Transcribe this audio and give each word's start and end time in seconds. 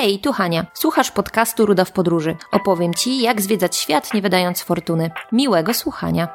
Hej, 0.00 0.18
tu 0.18 0.32
Hania. 0.32 0.66
Słuchasz 0.74 1.10
podcastu 1.10 1.66
Ruda 1.66 1.84
w 1.84 1.92
podróży. 1.92 2.36
Opowiem 2.52 2.94
Ci, 2.94 3.20
jak 3.20 3.40
zwiedzać 3.40 3.76
świat, 3.76 4.14
nie 4.14 4.22
wydając 4.22 4.62
fortuny. 4.62 5.10
Miłego 5.32 5.74
słuchania. 5.74 6.28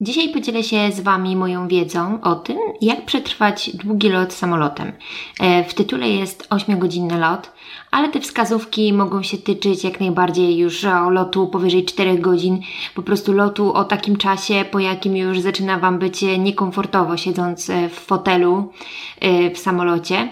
Dzisiaj 0.00 0.28
podzielę 0.28 0.62
się 0.62 0.92
z 0.92 1.00
Wami 1.00 1.36
moją 1.36 1.68
wiedzą 1.68 2.20
o 2.22 2.34
tym, 2.34 2.58
jak 2.80 3.04
przetrwać 3.04 3.76
długi 3.76 4.08
lot 4.08 4.32
samolotem. 4.32 4.92
E, 5.40 5.64
w 5.64 5.74
tytule 5.74 6.08
jest 6.08 6.48
8-godzinny 6.48 7.18
lot, 7.18 7.52
ale 7.96 8.08
te 8.08 8.20
wskazówki 8.20 8.92
mogą 8.92 9.22
się 9.22 9.38
tyczyć 9.38 9.84
jak 9.84 10.00
najbardziej 10.00 10.58
już 10.58 10.84
o 10.84 11.10
lotu 11.10 11.46
powyżej 11.46 11.84
4 11.84 12.18
godzin, 12.18 12.60
po 12.94 13.02
prostu 13.02 13.32
lotu 13.32 13.72
o 13.72 13.84
takim 13.84 14.16
czasie, 14.16 14.64
po 14.70 14.78
jakim 14.78 15.16
już 15.16 15.40
zaczyna 15.40 15.78
Wam 15.78 15.98
być 15.98 16.22
niekomfortowo 16.38 17.16
siedząc 17.16 17.70
e, 17.70 17.88
w 17.88 17.92
fotelu 17.92 18.72
e, 19.20 19.50
w 19.50 19.58
samolocie. 19.58 20.28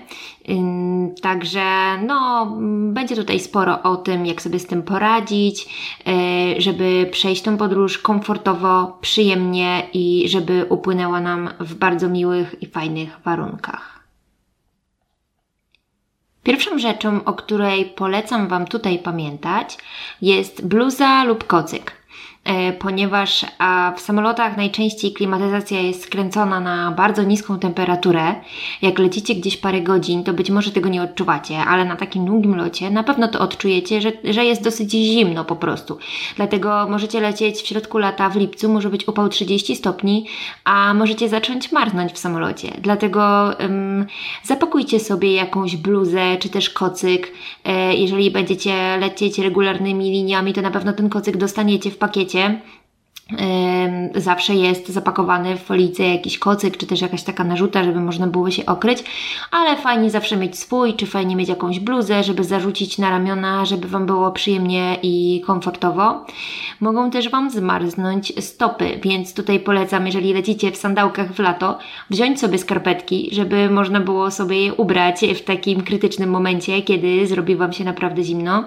Także 1.22 1.64
no, 2.06 2.52
będzie 2.92 3.16
tutaj 3.16 3.40
sporo 3.40 3.82
o 3.82 3.96
tym, 3.96 4.26
jak 4.26 4.42
sobie 4.42 4.58
z 4.58 4.66
tym 4.66 4.82
poradzić, 4.82 5.66
e, 6.06 6.60
żeby 6.60 7.08
przejść 7.10 7.42
tą 7.42 7.56
podróż 7.56 7.98
komfortowo, 7.98 8.98
przyjemnie 9.00 9.88
i 9.92 10.28
żeby 10.28 10.66
upłynęła 10.68 11.20
nam 11.20 11.48
w 11.60 11.74
bardzo 11.74 12.08
miłych 12.08 12.54
i 12.62 12.66
fajnych 12.66 13.20
warunkach. 13.24 14.03
Pierwszą 16.44 16.78
rzeczą, 16.78 17.24
o 17.24 17.32
której 17.32 17.84
polecam 17.84 18.48
Wam 18.48 18.66
tutaj 18.66 18.98
pamiętać, 18.98 19.78
jest 20.22 20.66
bluza 20.66 21.24
lub 21.24 21.46
kocyk. 21.46 22.03
E, 22.44 22.72
ponieważ 22.72 23.46
w 23.96 24.00
samolotach 24.00 24.56
najczęściej 24.56 25.12
klimatyzacja 25.12 25.80
jest 25.80 26.02
skręcona 26.02 26.60
na 26.60 26.90
bardzo 26.90 27.22
niską 27.22 27.58
temperaturę. 27.58 28.34
Jak 28.82 28.98
lecicie 28.98 29.34
gdzieś 29.34 29.56
parę 29.56 29.80
godzin, 29.80 30.24
to 30.24 30.32
być 30.32 30.50
może 30.50 30.70
tego 30.70 30.88
nie 30.88 31.02
odczuwacie, 31.02 31.58
ale 31.58 31.84
na 31.84 31.96
takim 31.96 32.24
długim 32.24 32.56
locie 32.56 32.90
na 32.90 33.02
pewno 33.02 33.28
to 33.28 33.40
odczujecie, 33.40 34.00
że, 34.00 34.12
że 34.24 34.44
jest 34.44 34.62
dosyć 34.62 34.90
zimno 34.90 35.44
po 35.44 35.56
prostu. 35.56 35.98
Dlatego 36.36 36.86
możecie 36.90 37.20
lecieć 37.20 37.56
w 37.56 37.66
środku 37.66 37.98
lata 37.98 38.28
w 38.28 38.36
lipcu, 38.36 38.72
może 38.72 38.90
być 38.90 39.08
upał 39.08 39.28
30 39.28 39.76
stopni, 39.76 40.26
a 40.64 40.94
możecie 40.94 41.28
zacząć 41.28 41.72
marznąć 41.72 42.12
w 42.12 42.18
samolocie. 42.18 42.68
Dlatego 42.78 43.50
zapakujcie 44.42 45.00
sobie 45.00 45.34
jakąś 45.34 45.76
bluzę 45.76 46.36
czy 46.38 46.48
też 46.48 46.70
kocyk. 46.70 47.32
E, 47.64 47.94
jeżeli 47.94 48.30
będziecie 48.30 48.96
lecieć 48.96 49.38
regularnymi 49.38 50.10
liniami, 50.10 50.52
to 50.52 50.62
na 50.62 50.70
pewno 50.70 50.92
ten 50.92 51.08
kocyk 51.08 51.36
dostaniecie 51.36 51.90
w 51.90 51.98
pakiecie 51.98 52.33
Zawsze 54.14 54.54
jest 54.54 54.88
zapakowany 54.88 55.56
w 55.56 55.62
folijce 55.62 56.02
jakiś 56.02 56.38
kocyk, 56.38 56.76
czy 56.76 56.86
też 56.86 57.00
jakaś 57.00 57.22
taka 57.22 57.44
narzuta, 57.44 57.84
żeby 57.84 58.00
można 58.00 58.26
było 58.26 58.50
się 58.50 58.66
okryć, 58.66 59.04
ale 59.50 59.76
fajnie 59.76 60.10
zawsze 60.10 60.36
mieć 60.36 60.58
swój, 60.58 60.94
czy 60.94 61.06
fajnie 61.06 61.36
mieć 61.36 61.48
jakąś 61.48 61.80
bluzę, 61.80 62.24
żeby 62.24 62.44
zarzucić 62.44 62.98
na 62.98 63.10
ramiona, 63.10 63.64
żeby 63.64 63.88
Wam 63.88 64.06
było 64.06 64.32
przyjemnie 64.32 64.98
i 65.02 65.42
komfortowo. 65.46 66.26
Mogą 66.80 67.10
też 67.10 67.28
Wam 67.30 67.50
zmarznąć 67.50 68.44
stopy, 68.44 69.00
więc 69.02 69.34
tutaj 69.34 69.60
polecam, 69.60 70.06
jeżeli 70.06 70.34
lecicie 70.34 70.72
w 70.72 70.76
sandałkach 70.76 71.32
w 71.32 71.38
lato, 71.38 71.78
wziąć 72.10 72.40
sobie 72.40 72.58
skarpetki, 72.58 73.28
żeby 73.32 73.70
można 73.70 74.00
było 74.00 74.30
sobie 74.30 74.64
je 74.64 74.74
ubrać 74.74 75.20
w 75.36 75.40
takim 75.40 75.80
krytycznym 75.80 76.30
momencie, 76.30 76.82
kiedy 76.82 77.26
zrobi 77.26 77.56
Wam 77.56 77.72
się 77.72 77.84
naprawdę 77.84 78.22
zimno. 78.22 78.64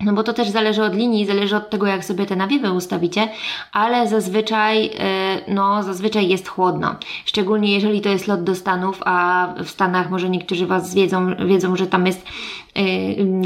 No 0.00 0.12
bo 0.12 0.22
to 0.22 0.32
też 0.32 0.48
zależy 0.48 0.82
od 0.82 0.94
linii, 0.94 1.26
zależy 1.26 1.56
od 1.56 1.70
tego, 1.70 1.86
jak 1.86 2.04
sobie 2.04 2.26
te 2.26 2.36
nawiewy 2.36 2.72
ustawicie, 2.72 3.28
ale 3.72 4.08
zazwyczaj, 4.08 4.90
e, 4.98 5.40
no, 5.48 5.82
zazwyczaj 5.82 6.28
jest 6.28 6.48
chłodno. 6.48 6.94
Szczególnie 7.24 7.74
jeżeli 7.74 8.00
to 8.00 8.08
jest 8.08 8.26
lot 8.26 8.44
do 8.44 8.54
Stanów, 8.54 9.00
a 9.04 9.48
w 9.64 9.70
Stanach 9.70 10.10
może 10.10 10.30
niektórzy 10.30 10.66
Was 10.66 10.94
wiedzą, 10.94 11.34
wiedzą 11.46 11.76
że 11.76 11.86
tam 11.86 12.06
jest 12.06 12.26
Y, 12.65 12.65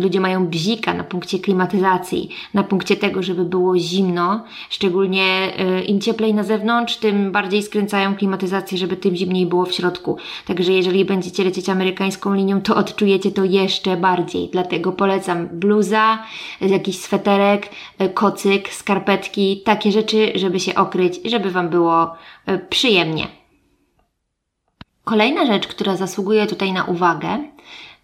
ludzie 0.00 0.20
mają 0.20 0.46
bzika 0.46 0.94
na 0.94 1.04
punkcie 1.04 1.38
klimatyzacji, 1.38 2.30
na 2.54 2.62
punkcie 2.62 2.96
tego, 2.96 3.22
żeby 3.22 3.44
było 3.44 3.78
zimno, 3.78 4.44
szczególnie 4.70 5.52
y, 5.78 5.84
im 5.84 6.00
cieplej 6.00 6.34
na 6.34 6.42
zewnątrz, 6.42 6.96
tym 6.96 7.32
bardziej 7.32 7.62
skręcają 7.62 8.16
klimatyzację, 8.16 8.78
żeby 8.78 8.96
tym 8.96 9.16
zimniej 9.16 9.46
było 9.46 9.64
w 9.64 9.72
środku. 9.72 10.16
Także 10.46 10.72
jeżeli 10.72 11.04
będziecie 11.04 11.44
lecieć 11.44 11.68
amerykańską 11.68 12.34
linią, 12.34 12.60
to 12.60 12.76
odczujecie 12.76 13.30
to 13.30 13.44
jeszcze 13.44 13.96
bardziej. 13.96 14.48
Dlatego 14.52 14.92
polecam 14.92 15.48
bluza, 15.52 16.18
jakiś 16.60 16.98
sweterek, 16.98 17.70
y, 18.00 18.08
kocyk, 18.08 18.68
skarpetki, 18.68 19.62
takie 19.64 19.92
rzeczy, 19.92 20.32
żeby 20.34 20.60
się 20.60 20.74
okryć, 20.74 21.20
żeby 21.24 21.50
Wam 21.50 21.68
było 21.68 22.14
przyjemnie. 22.70 23.26
Kolejna 25.04 25.46
rzecz, 25.46 25.66
która 25.66 25.96
zasługuje 25.96 26.46
tutaj 26.46 26.72
na 26.72 26.84
uwagę, 26.84 27.38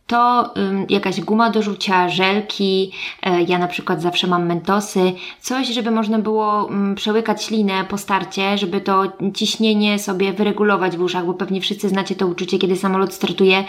to 0.07 0.55
jakaś 0.89 1.21
guma 1.21 1.51
do 1.51 1.63
rzucia, 1.63 2.09
żelki, 2.09 2.93
e, 3.23 3.43
ja 3.43 3.59
na 3.59 3.69
przykład 3.69 4.03
zawsze 4.03 4.27
mam 4.27 4.47
mentosy, 4.47 5.13
coś, 5.41 5.69
żeby 5.69 5.91
można 5.91 6.19
było 6.19 6.69
przełykać 6.97 7.45
ślinę 7.45 7.85
po 7.89 7.99
starcie, 7.99 8.59
żeby 8.59 8.81
to 8.81 9.03
ciśnienie 9.35 9.99
sobie 9.99 10.33
wyregulować 10.33 10.97
w 10.97 11.03
uszach, 11.03 11.27
bo 11.27 11.35
pewnie 11.35 11.61
wszyscy 11.61 11.89
znacie 11.89 12.15
to 12.15 12.27
uczucie, 12.27 12.59
kiedy 12.59 12.77
samolot 12.77 13.15
startuje 13.15 13.65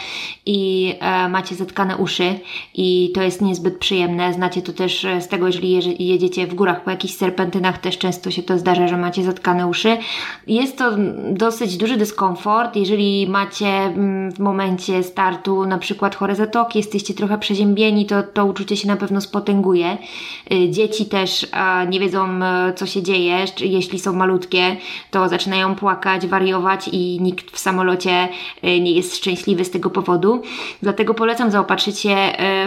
i 0.46 0.94
e, 1.00 1.30
macie 1.30 1.56
zatkane 1.56 1.98
uszy 1.98 2.40
i 2.74 3.12
to 3.16 3.22
jest 3.22 3.42
niezbyt 3.42 3.78
przyjemne. 3.78 4.34
Znacie 4.34 4.62
to 4.62 4.74
też 4.74 5.08
z 5.20 5.28
tego, 5.28 5.48
jeżeli 5.48 6.08
jedziecie 6.08 6.48
w 6.48 6.56
górach 6.56 6.84
po 6.84 6.92
jakichś 6.92 7.14
serpentynach, 7.14 7.78
też 7.78 7.98
często 7.98 8.32
się 8.32 8.44
to 8.44 8.58
zdarza, 8.58 8.88
że 8.88 8.98
macie 8.98 9.24
zatkane 9.24 9.68
uszy. 9.68 9.98
Jest 10.48 10.78
to 10.78 10.92
dosyć 11.32 11.78
duży 11.78 11.98
dyskomfort, 11.98 12.76
jeżeli 12.76 13.28
macie 13.28 13.94
w 14.36 14.40
momencie 14.40 15.04
startu 15.04 15.66
na 15.66 15.78
przykład 15.78 16.16
chore 16.28 16.36
zatoki, 16.36 16.80
jesteście 16.80 17.14
trochę 17.14 17.38
przeziębieni, 17.38 18.06
to 18.06 18.24
to 18.24 18.46
uczucie 18.46 18.78
się 18.78 18.88
na 18.88 18.96
pewno 18.98 19.22
spotęguje. 19.22 19.98
Y, 20.52 20.70
dzieci 20.70 21.06
też 21.06 21.48
nie 21.90 22.00
wiedzą, 22.00 22.44
e, 22.44 22.74
co 22.74 22.86
się 22.86 23.04
dzieje. 23.04 23.46
Jeśli 23.60 24.00
są 24.00 24.14
malutkie, 24.14 24.78
to 25.12 25.30
zaczynają 25.30 25.76
płakać, 25.76 26.28
wariować 26.28 26.88
i 26.92 27.22
nikt 27.22 27.52
w 27.52 27.60
samolocie 27.60 28.30
e, 28.62 28.80
nie 28.80 28.92
jest 28.92 29.16
szczęśliwy 29.18 29.66
z 29.66 29.72
tego 29.72 29.90
powodu. 29.90 30.42
Dlatego 30.82 31.14
polecam 31.14 31.52
zaopatrzyć 31.52 32.00
się 32.00 32.16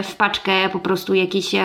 w 0.03 0.15
paczkę 0.15 0.69
po 0.69 0.79
prostu 0.79 1.13
jakichś, 1.13 1.55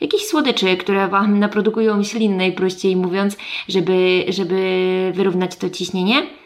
jakichś 0.00 0.24
słodyczy, 0.24 0.76
które 0.76 1.08
Wam 1.08 1.38
naprodukują 1.38 2.02
ślin, 2.02 2.36
najprościej 2.36 2.96
mówiąc, 2.96 3.36
żeby, 3.68 4.24
żeby 4.28 5.12
wyrównać 5.14 5.56
to 5.56 5.70
ciśnienie. 5.70 6.39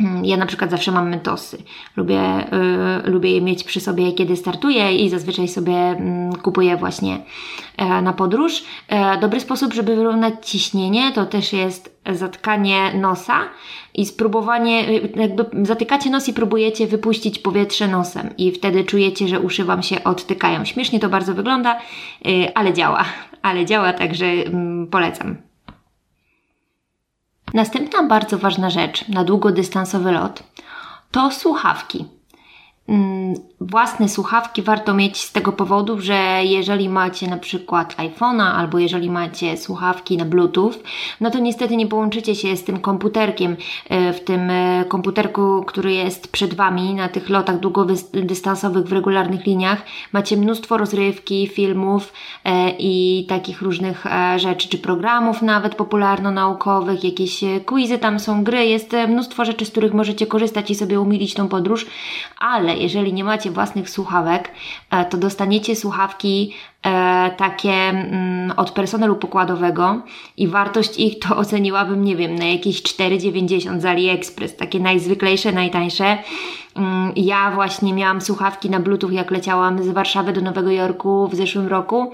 Mm, 0.00 0.24
ja 0.24 0.36
na 0.36 0.46
przykład 0.46 0.70
zawsze 0.70 0.92
mam 0.92 1.10
mentosy. 1.10 1.62
Lubię, 1.96 2.20
y, 3.06 3.10
lubię 3.10 3.32
je 3.32 3.40
mieć 3.40 3.64
przy 3.64 3.80
sobie, 3.80 4.12
kiedy 4.12 4.36
startuję 4.36 4.96
i 4.96 5.10
zazwyczaj 5.10 5.48
sobie 5.48 5.92
y, 5.92 6.38
kupuję 6.42 6.76
właśnie 6.76 7.16
y, 7.18 8.02
na 8.02 8.12
podróż. 8.12 8.62
E, 8.88 9.20
dobry 9.20 9.40
sposób, 9.40 9.74
żeby 9.74 9.96
wyrównać 9.96 10.34
ciśnienie, 10.42 11.12
to 11.12 11.26
też 11.26 11.52
jest 11.52 11.98
zatkanie 12.12 12.94
nosa 12.94 13.40
i 13.94 14.06
spróbowanie, 14.06 14.88
y, 14.88 15.12
jakby 15.16 15.46
zatykacie 15.62 16.10
nos 16.10 16.28
i 16.28 16.32
próbujecie 16.32 16.86
wypuścić 16.86 17.38
powietrze 17.38 17.88
nosem 17.88 18.30
i 18.38 18.52
wtedy 18.52 18.84
czujecie, 18.84 19.28
że 19.28 19.40
uszy 19.40 19.64
Wam 19.64 19.82
się 19.82 20.04
odtykają. 20.04 20.64
Śmiesznie 20.64 21.00
to 21.00 21.08
bardzo 21.08 21.34
wygląda, 21.34 21.78
y, 22.26 22.54
ale 22.54 22.72
działa. 22.72 23.04
Ale 23.42 23.66
działa, 23.66 23.92
także 23.92 24.26
mm, 24.26 24.86
polecam. 24.86 25.47
Następna 27.54 28.02
bardzo 28.02 28.38
ważna 28.38 28.70
rzecz 28.70 29.08
na 29.08 29.24
długodystansowy 29.24 30.12
lot 30.12 30.42
to 31.10 31.30
słuchawki. 31.30 32.17
Mm, 32.88 33.34
własne 33.60 34.08
słuchawki 34.08 34.62
warto 34.62 34.94
mieć 34.94 35.16
z 35.20 35.32
tego 35.32 35.52
powodu, 35.52 36.00
że 36.00 36.40
jeżeli 36.44 36.88
macie 36.88 37.26
na 37.26 37.36
przykład 37.36 37.96
iPhone'a 37.96 38.42
albo 38.42 38.78
jeżeli 38.78 39.10
macie 39.10 39.56
słuchawki 39.56 40.16
na 40.16 40.24
Bluetooth, 40.24 40.72
no 41.20 41.30
to 41.30 41.38
niestety 41.38 41.76
nie 41.76 41.86
połączycie 41.86 42.34
się 42.34 42.56
z 42.56 42.64
tym 42.64 42.80
komputerkiem, 42.80 43.56
e, 43.88 44.12
w 44.12 44.20
tym 44.20 44.50
e, 44.50 44.84
komputerku, 44.88 45.64
który 45.66 45.92
jest 45.92 46.32
przed 46.32 46.54
Wami 46.54 46.94
na 46.94 47.08
tych 47.08 47.28
lotach 47.28 47.60
długodystansowych 47.60 48.84
w 48.84 48.92
regularnych 48.92 49.46
liniach. 49.46 49.82
Macie 50.12 50.36
mnóstwo 50.36 50.76
rozrywki, 50.76 51.46
filmów 51.46 52.12
e, 52.44 52.70
i 52.78 53.26
takich 53.28 53.62
różnych 53.62 54.04
rzeczy, 54.36 54.68
czy 54.68 54.78
programów 54.78 55.42
nawet 55.42 55.74
popularno-naukowych, 55.74 57.04
jakieś 57.04 57.40
quizy 57.66 57.98
tam 57.98 58.20
są, 58.20 58.44
gry, 58.44 58.66
jest 58.66 58.92
mnóstwo 59.08 59.44
rzeczy, 59.44 59.64
z 59.64 59.70
których 59.70 59.94
możecie 59.94 60.26
korzystać 60.26 60.70
i 60.70 60.74
sobie 60.74 61.00
umilić 61.00 61.34
tą 61.34 61.48
podróż, 61.48 61.86
ale 62.38 62.77
jeżeli 62.78 63.12
nie 63.12 63.24
macie 63.24 63.50
własnych 63.50 63.90
słuchawek, 63.90 64.50
e, 64.90 65.04
to 65.04 65.16
dostaniecie 65.16 65.76
słuchawki 65.76 66.54
e, 66.82 67.30
takie 67.36 67.72
mm, 67.72 68.52
od 68.56 68.70
personelu 68.70 69.16
pokładowego 69.16 70.02
i 70.36 70.48
wartość 70.48 70.98
ich 70.98 71.18
to 71.18 71.36
oceniłabym, 71.42 72.04
nie 72.04 72.16
wiem, 72.16 72.34
na 72.34 72.44
jakieś 72.44 72.82
4,90 72.82 73.80
z 73.80 73.84
AliExpress, 73.84 74.56
takie 74.56 74.80
najzwyklejsze, 74.80 75.52
najtańsze. 75.52 76.18
Mm, 76.76 77.12
ja 77.16 77.50
właśnie 77.50 77.94
miałam 77.94 78.20
słuchawki 78.20 78.70
na 78.70 78.80
Bluetooth, 78.80 79.10
jak 79.10 79.30
leciałam 79.30 79.82
z 79.82 79.88
Warszawy 79.88 80.32
do 80.32 80.40
Nowego 80.40 80.70
Jorku 80.70 81.28
w 81.28 81.34
zeszłym 81.34 81.66
roku 81.66 82.12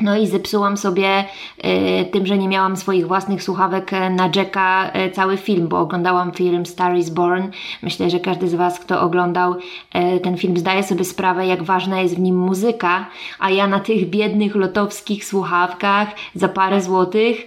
No 0.00 0.16
i 0.16 0.26
zepsułam 0.26 0.76
sobie 0.76 1.24
y, 1.64 2.04
tym, 2.04 2.26
że 2.26 2.38
nie 2.38 2.48
miałam 2.48 2.76
swoich 2.76 3.06
własnych 3.06 3.42
słuchawek 3.42 3.92
e, 3.92 4.10
na 4.10 4.30
Jacka 4.36 4.90
y, 5.06 5.10
cały 5.10 5.36
film, 5.36 5.68
bo 5.68 5.80
oglądałam 5.80 6.32
film 6.32 6.66
Star 6.66 6.96
is 6.96 7.10
Born. 7.10 7.50
Myślę, 7.82 8.10
że 8.10 8.20
każdy 8.20 8.48
z 8.48 8.54
Was, 8.54 8.80
kto 8.80 9.00
oglądał 9.00 9.54
y, 9.54 10.20
ten 10.20 10.36
film, 10.36 10.56
zdaje 10.56 10.82
sobie 10.82 11.04
sprawę, 11.04 11.46
jak 11.46 11.62
ważna 11.62 12.00
jest 12.00 12.16
w 12.16 12.20
nim 12.20 12.38
muzyka, 12.38 13.06
a 13.38 13.50
ja 13.50 13.66
na 13.66 13.80
tych 13.80 14.10
biednych 14.10 14.54
lotowskich 14.54 15.24
słuchawkach 15.24 16.08
za 16.34 16.48
parę 16.48 16.80
złotych 16.80 17.46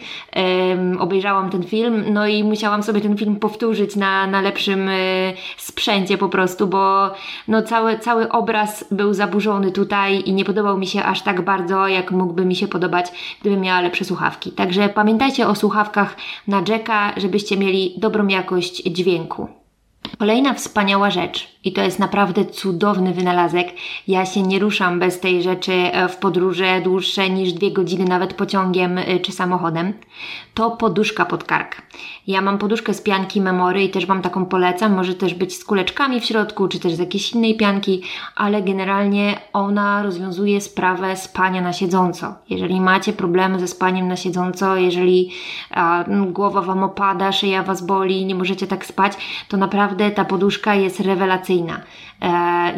obejrzałam 0.99 1.49
ten 1.49 1.63
film, 1.63 2.03
no 2.13 2.27
i 2.27 2.43
musiałam 2.43 2.83
sobie 2.83 3.01
ten 3.01 3.17
film 3.17 3.35
powtórzyć 3.35 3.95
na, 3.95 4.27
na 4.27 4.41
lepszym 4.41 4.89
sprzęcie 5.57 6.17
po 6.17 6.29
prostu, 6.29 6.67
bo 6.67 7.11
no 7.47 7.61
cały, 7.61 7.99
cały 7.99 8.29
obraz 8.29 8.85
był 8.91 9.13
zaburzony 9.13 9.71
tutaj 9.71 10.23
i 10.25 10.33
nie 10.33 10.45
podobał 10.45 10.77
mi 10.77 10.87
się 10.87 11.03
aż 11.03 11.21
tak 11.21 11.41
bardzo, 11.41 11.87
jak 11.87 12.11
mógłby 12.11 12.44
mi 12.45 12.55
się 12.55 12.67
podobać, 12.67 13.05
gdybym 13.41 13.61
miała 13.61 13.81
lepsze 13.81 14.05
słuchawki. 14.05 14.51
Także 14.51 14.89
pamiętajcie 14.89 15.47
o 15.47 15.55
słuchawkach 15.55 16.17
na 16.47 16.63
Jacka, 16.67 17.13
żebyście 17.17 17.57
mieli 17.57 17.95
dobrą 17.97 18.27
jakość 18.27 18.83
dźwięku. 18.83 19.47
Kolejna 20.19 20.53
wspaniała 20.53 21.11
rzecz, 21.11 21.54
i 21.65 21.73
to 21.73 21.81
jest 21.81 21.99
naprawdę 21.99 22.45
cudowny 22.45 23.13
wynalazek. 23.13 23.67
Ja 24.07 24.25
się 24.25 24.41
nie 24.41 24.59
ruszam 24.59 24.99
bez 24.99 25.19
tej 25.19 25.43
rzeczy 25.43 25.73
e, 25.73 26.09
w 26.09 26.17
podróże 26.17 26.81
dłuższe 26.81 27.29
niż 27.29 27.53
dwie 27.53 27.71
godziny, 27.71 28.05
nawet 28.05 28.33
pociągiem 28.33 28.97
e, 28.97 29.19
czy 29.19 29.31
samochodem. 29.31 29.93
To 30.53 30.71
poduszka 30.71 31.25
pod 31.25 31.43
kark. 31.43 31.81
Ja 32.27 32.41
mam 32.41 32.57
poduszkę 32.57 32.93
z 32.93 33.01
pianki 33.01 33.41
Memory 33.41 33.83
i 33.83 33.89
też 33.89 34.05
Wam 34.05 34.21
taką 34.21 34.45
polecam. 34.45 34.93
Może 34.93 35.13
też 35.13 35.33
być 35.33 35.57
z 35.57 35.65
kuleczkami 35.65 36.21
w 36.21 36.25
środku, 36.25 36.67
czy 36.67 36.79
też 36.79 36.93
z 36.93 36.99
jakiejś 36.99 37.31
innej 37.31 37.57
pianki, 37.57 38.01
ale 38.35 38.61
generalnie 38.61 39.39
ona 39.53 40.03
rozwiązuje 40.03 40.61
sprawę 40.61 41.15
spania 41.15 41.61
na 41.61 41.73
siedząco. 41.73 42.33
Jeżeli 42.49 42.81
macie 42.81 43.13
problemy 43.13 43.59
ze 43.59 43.67
spaniem 43.67 44.07
na 44.07 44.15
siedząco, 44.15 44.75
jeżeli 44.75 45.29
a, 45.71 46.05
głowa 46.27 46.61
Wam 46.61 46.83
opada, 46.83 47.31
szyja 47.31 47.63
Was 47.63 47.85
boli, 47.85 48.25
nie 48.25 48.35
możecie 48.35 48.67
tak 48.67 48.85
spać, 48.85 49.13
to 49.47 49.57
naprawdę 49.57 50.11
ta 50.11 50.25
poduszka 50.25 50.75
jest 50.75 50.99
rewelacyjna. 50.99 51.54
E, 51.63 52.27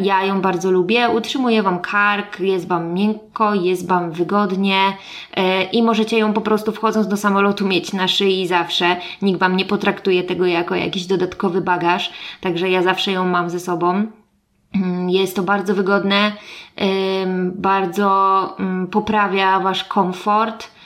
ja 0.00 0.24
ją 0.24 0.40
bardzo 0.40 0.70
lubię, 0.70 1.08
utrzymuje 1.10 1.62
Wam 1.62 1.80
kark, 1.80 2.40
jest 2.40 2.68
Wam 2.68 2.94
miękko, 2.94 3.54
jest 3.54 3.88
Wam 3.88 4.10
wygodnie 4.10 4.96
e, 5.36 5.64
i 5.64 5.82
możecie 5.82 6.18
ją 6.18 6.32
po 6.32 6.40
prostu 6.40 6.72
wchodząc 6.72 7.08
do 7.08 7.16
samolotu 7.16 7.66
mieć 7.66 7.92
na 7.92 8.08
szyi 8.08 8.46
zawsze. 8.46 8.96
Nikt 9.22 9.40
Wam 9.40 9.56
nie 9.56 9.64
potraktuje 9.64 10.24
tego 10.24 10.46
jako 10.46 10.74
jakiś 10.74 11.06
dodatkowy 11.06 11.60
bagaż, 11.60 12.12
także 12.40 12.70
ja 12.70 12.82
zawsze 12.82 13.12
ją 13.12 13.28
mam 13.28 13.50
ze 13.50 13.60
sobą. 13.60 14.06
Mm, 14.74 15.10
jest 15.10 15.36
to 15.36 15.42
bardzo 15.42 15.74
wygodne, 15.74 16.32
bardzo 17.54 18.54
mm, 18.58 18.86
poprawia 18.86 19.60
Wasz 19.60 19.84
komfort 19.84 20.77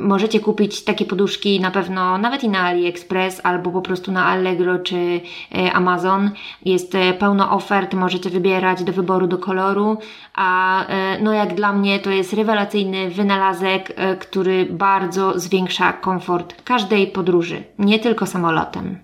Możecie 0.00 0.40
kupić 0.40 0.84
takie 0.84 1.04
poduszki 1.04 1.60
na 1.60 1.70
pewno 1.70 2.18
nawet 2.18 2.44
i 2.44 2.48
na 2.48 2.60
AliExpress 2.60 3.40
albo 3.44 3.70
po 3.70 3.82
prostu 3.82 4.12
na 4.12 4.26
Allegro 4.26 4.78
czy 4.78 5.20
e, 5.54 5.72
Amazon. 5.72 6.30
Jest 6.64 6.94
e, 6.94 7.12
pełno 7.12 7.50
ofert, 7.50 7.94
możecie 7.94 8.30
wybierać 8.30 8.84
do 8.84 8.92
wyboru, 8.92 9.26
do 9.26 9.38
koloru, 9.38 9.98
a 10.34 10.86
e, 10.86 11.18
no 11.22 11.32
jak 11.32 11.54
dla 11.54 11.72
mnie 11.72 11.98
to 11.98 12.10
jest 12.10 12.32
rewelacyjny 12.32 13.10
wynalazek, 13.10 13.96
który 14.20 14.66
bardzo 14.66 15.38
zwiększa 15.38 15.92
komfort 15.92 16.62
każdej 16.62 17.06
podróży, 17.06 17.62
nie 17.78 17.98
tylko 17.98 18.26
samolotem. 18.26 18.98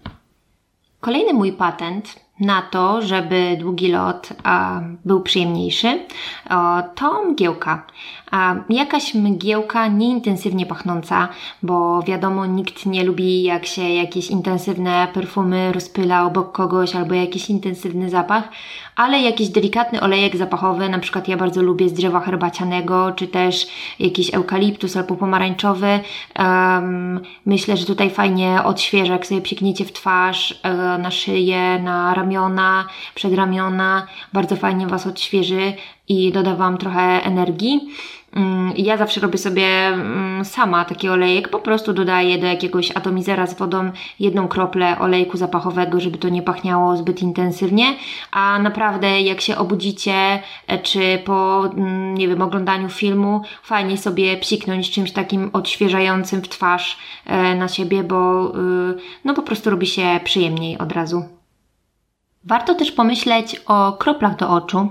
Kolejny 1.00 1.32
mój 1.32 1.52
patent 1.52 2.25
na 2.40 2.62
to, 2.62 3.02
żeby 3.02 3.56
długi 3.60 3.92
lot 3.92 4.28
a, 4.44 4.80
był 5.04 5.20
przyjemniejszy, 5.20 5.98
to 6.94 7.24
mgiełka. 7.24 7.86
A 8.30 8.54
jakaś 8.68 9.14
mgiełka 9.14 9.86
nieintensywnie 9.86 10.66
pachnąca, 10.66 11.28
bo 11.62 12.02
wiadomo, 12.02 12.46
nikt 12.46 12.86
nie 12.86 13.04
lubi 13.04 13.42
jak 13.42 13.66
się 13.66 13.82
jakieś 13.82 14.30
intensywne 14.30 15.08
perfumy 15.14 15.72
rozpyla 15.72 16.26
obok 16.26 16.52
kogoś 16.52 16.94
albo 16.94 17.14
jakiś 17.14 17.50
intensywny 17.50 18.10
zapach, 18.10 18.48
ale 18.96 19.20
jakiś 19.20 19.48
delikatny 19.48 20.00
olejek 20.00 20.36
zapachowy, 20.36 20.88
na 20.88 20.98
przykład 20.98 21.28
ja 21.28 21.36
bardzo 21.36 21.62
lubię 21.62 21.88
z 21.88 21.92
drzewa 21.92 22.20
herbacianego, 22.20 23.12
czy 23.12 23.28
też 23.28 23.66
jakiś 23.98 24.34
eukaliptus 24.34 24.96
albo 24.96 25.16
pomarańczowy. 25.16 26.00
Um, 26.38 27.20
myślę, 27.46 27.76
że 27.76 27.86
tutaj 27.86 28.10
fajnie 28.10 28.62
odświeża, 28.64 29.12
jak 29.12 29.26
sobie 29.26 29.40
psikniecie 29.40 29.84
w 29.84 29.92
twarz, 29.92 30.60
e, 30.62 30.98
na 30.98 31.10
szyję, 31.10 31.78
na 31.78 32.14
ramiona, 32.26 32.86
przedramiona. 33.14 34.06
Bardzo 34.32 34.56
fajnie 34.56 34.86
Was 34.86 35.06
odświeży 35.06 35.72
i 36.08 36.32
doda 36.32 36.56
Wam 36.56 36.78
trochę 36.78 37.00
energii. 37.00 37.80
Mm, 38.36 38.72
ja 38.76 38.96
zawsze 38.96 39.20
robię 39.20 39.38
sobie 39.38 39.66
mm, 39.66 40.44
sama 40.44 40.84
taki 40.84 41.08
olejek, 41.08 41.48
po 41.48 41.58
prostu 41.58 41.92
dodaję 41.92 42.38
do 42.38 42.46
jakiegoś 42.46 42.96
atomizera 42.96 43.46
z 43.46 43.58
wodą 43.58 43.90
jedną 44.20 44.48
kroplę 44.48 44.98
olejku 44.98 45.36
zapachowego, 45.36 46.00
żeby 46.00 46.18
to 46.18 46.28
nie 46.28 46.42
pachniało 46.42 46.96
zbyt 46.96 47.22
intensywnie, 47.22 47.84
a 48.30 48.58
naprawdę 48.58 49.20
jak 49.20 49.40
się 49.40 49.56
obudzicie, 49.56 50.42
e, 50.66 50.78
czy 50.78 51.22
po, 51.24 51.66
mm, 51.66 52.14
nie 52.14 52.28
wiem, 52.28 52.42
oglądaniu 52.42 52.88
filmu, 52.88 53.42
fajnie 53.62 53.98
sobie 53.98 54.36
psiknąć 54.36 54.90
czymś 54.90 55.12
takim 55.12 55.50
odświeżającym 55.52 56.42
w 56.42 56.48
twarz 56.48 56.98
e, 57.26 57.54
na 57.54 57.68
siebie, 57.68 58.04
bo 58.04 58.48
y, 58.48 58.94
no 59.24 59.34
po 59.34 59.42
prostu 59.42 59.70
robi 59.70 59.86
się 59.86 60.20
przyjemniej 60.24 60.78
od 60.78 60.92
razu. 60.92 61.24
Warto 62.46 62.74
też 62.74 62.92
pomyśleć 62.92 63.60
o 63.66 63.92
kroplach 63.92 64.36
do 64.36 64.50
oczu, 64.50 64.88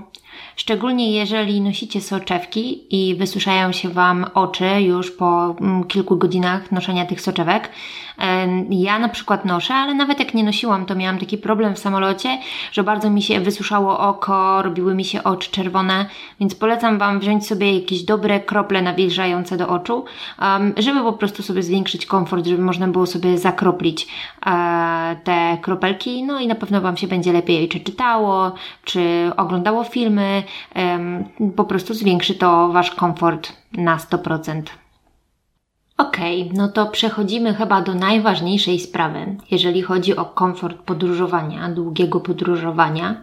Szczególnie 0.56 1.12
jeżeli 1.12 1.60
nosicie 1.60 2.00
soczewki 2.00 2.86
i 2.96 3.14
wysuszają 3.14 3.72
się 3.72 3.88
Wam 3.88 4.26
oczy 4.34 4.66
już 4.80 5.10
po 5.10 5.56
mm, 5.60 5.84
kilku 5.84 6.16
godzinach 6.16 6.72
noszenia 6.72 7.06
tych 7.06 7.20
soczewek. 7.20 7.70
Ja 8.70 8.98
na 8.98 9.08
przykład 9.08 9.44
noszę, 9.44 9.74
ale 9.74 9.94
nawet 9.94 10.18
jak 10.18 10.34
nie 10.34 10.44
nosiłam, 10.44 10.86
to 10.86 10.94
miałam 10.94 11.18
taki 11.18 11.38
problem 11.38 11.74
w 11.74 11.78
samolocie, 11.78 12.38
że 12.72 12.84
bardzo 12.84 13.10
mi 13.10 13.22
się 13.22 13.40
wysuszało 13.40 13.98
oko, 13.98 14.62
robiły 14.62 14.94
mi 14.94 15.04
się 15.04 15.24
oczy 15.24 15.50
czerwone, 15.50 16.06
więc 16.40 16.54
polecam 16.54 16.98
Wam 16.98 17.20
wziąć 17.20 17.46
sobie 17.46 17.78
jakieś 17.78 18.02
dobre 18.02 18.40
krople 18.40 18.82
nawilżające 18.82 19.56
do 19.56 19.68
oczu, 19.68 20.04
żeby 20.76 21.00
po 21.00 21.12
prostu 21.12 21.42
sobie 21.42 21.62
zwiększyć 21.62 22.06
komfort, 22.06 22.46
żeby 22.46 22.62
można 22.62 22.88
było 22.88 23.06
sobie 23.06 23.38
zakroplić 23.38 24.08
e, 24.46 25.16
te 25.24 25.58
kropelki, 25.62 26.24
no 26.24 26.40
i 26.40 26.46
na 26.46 26.54
pewno 26.54 26.80
Wam 26.80 26.96
się 26.96 27.06
będzie 27.06 27.32
lepiej 27.32 27.68
czy 27.68 27.80
czytało, 27.80 28.52
czy 28.84 29.30
oglądało 29.36 29.84
filmy, 29.84 30.42
po 31.56 31.64
prostu 31.64 31.94
zwiększy 31.94 32.34
to 32.34 32.68
Wasz 32.68 32.90
komfort 32.90 33.52
na 33.72 33.96
100%. 33.96 34.62
Okej, 35.98 36.42
okay, 36.42 36.56
no 36.56 36.68
to 36.68 36.86
przechodzimy 36.86 37.54
chyba 37.54 37.82
do 37.82 37.94
najważniejszej 37.94 38.80
sprawy, 38.80 39.36
jeżeli 39.50 39.82
chodzi 39.82 40.16
o 40.16 40.24
komfort 40.24 40.76
podróżowania, 40.76 41.68
długiego 41.68 42.20
podróżowania, 42.20 43.22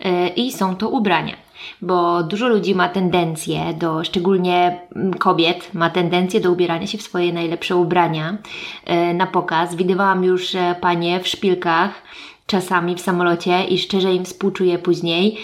yy, 0.00 0.28
i 0.28 0.52
są 0.52 0.76
to 0.76 0.88
ubrania. 0.88 1.36
Bo 1.82 2.22
dużo 2.22 2.48
ludzi 2.48 2.74
ma 2.74 2.88
tendencję 2.88 3.74
do, 3.74 4.04
szczególnie 4.04 4.80
mm, 4.96 5.14
kobiet, 5.14 5.74
ma 5.74 5.90
tendencję 5.90 6.40
do 6.40 6.52
ubierania 6.52 6.86
się 6.86 6.98
w 6.98 7.02
swoje 7.02 7.32
najlepsze 7.32 7.76
ubrania 7.76 8.38
yy, 8.86 9.14
na 9.14 9.26
pokaz. 9.26 9.74
Widywałam 9.74 10.24
już 10.24 10.54
e, 10.54 10.74
panie 10.80 11.20
w 11.20 11.28
szpilkach, 11.28 12.02
czasami 12.46 12.94
w 12.94 13.00
samolocie 13.00 13.64
i 13.64 13.78
szczerze 13.78 14.14
im 14.14 14.24
współczuję 14.24 14.78
później, 14.78 15.38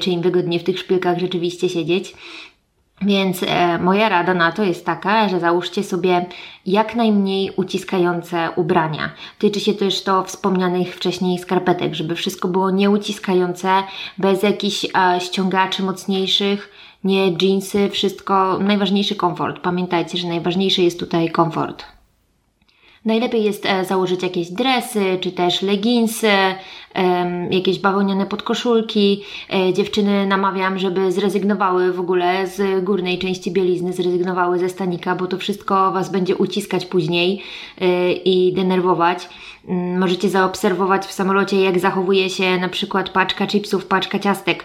czy 0.00 0.10
im 0.10 0.22
wygodnie 0.22 0.58
w 0.58 0.64
tych 0.64 0.78
szpilkach 0.78 1.18
rzeczywiście 1.18 1.68
siedzieć. 1.68 2.14
Więc 3.02 3.42
e, 3.42 3.78
moja 3.78 4.08
rada 4.08 4.34
na 4.34 4.52
to 4.52 4.64
jest 4.64 4.86
taka, 4.86 5.28
że 5.28 5.40
załóżcie 5.40 5.84
sobie 5.84 6.26
jak 6.66 6.94
najmniej 6.94 7.50
uciskające 7.56 8.50
ubrania. 8.56 9.10
Tyczy 9.38 9.60
się 9.60 9.74
też 9.74 10.02
to 10.02 10.24
wspomnianych 10.24 10.96
wcześniej 10.96 11.38
skarpetek, 11.38 11.94
żeby 11.94 12.14
wszystko 12.14 12.48
było 12.48 12.70
nieuciskające, 12.70 13.82
bez 14.18 14.42
jakichś 14.42 14.84
e, 14.84 15.20
ściągaczy 15.20 15.82
mocniejszych, 15.82 16.72
nie 17.04 17.36
jeansy, 17.42 17.88
wszystko, 17.88 18.58
najważniejszy 18.58 19.16
komfort. 19.16 19.60
Pamiętajcie, 19.60 20.18
że 20.18 20.28
najważniejszy 20.28 20.82
jest 20.82 21.00
tutaj 21.00 21.30
komfort. 21.30 21.97
Najlepiej 23.08 23.44
jest 23.44 23.66
e, 23.66 23.84
założyć 23.84 24.22
jakieś 24.22 24.50
dresy, 24.50 25.18
czy 25.20 25.32
też 25.32 25.62
leginsy, 25.62 26.30
jakieś 27.50 27.78
bawełniane 27.78 28.26
podkoszulki. 28.26 29.24
E, 29.52 29.72
dziewczyny 29.72 30.26
namawiam, 30.26 30.78
żeby 30.78 31.12
zrezygnowały 31.12 31.92
w 31.92 32.00
ogóle 32.00 32.46
z 32.46 32.84
górnej 32.84 33.18
części 33.18 33.50
bielizny, 33.50 33.92
zrezygnowały 33.92 34.58
ze 34.58 34.68
stanika, 34.68 35.14
bo 35.14 35.26
to 35.26 35.38
wszystko 35.38 35.92
Was 35.92 36.10
będzie 36.10 36.36
uciskać 36.36 36.86
później 36.86 37.42
e, 37.80 38.12
i 38.12 38.52
denerwować. 38.52 39.28
Mm, 39.68 40.00
możecie 40.00 40.28
zaobserwować 40.28 41.06
w 41.06 41.12
samolocie, 41.12 41.60
jak 41.60 41.78
zachowuje 41.78 42.30
się 42.30 42.56
na 42.56 42.68
przykład 42.68 43.10
paczka 43.10 43.46
chipsów, 43.46 43.86
paczka 43.86 44.18
ciastek, 44.18 44.64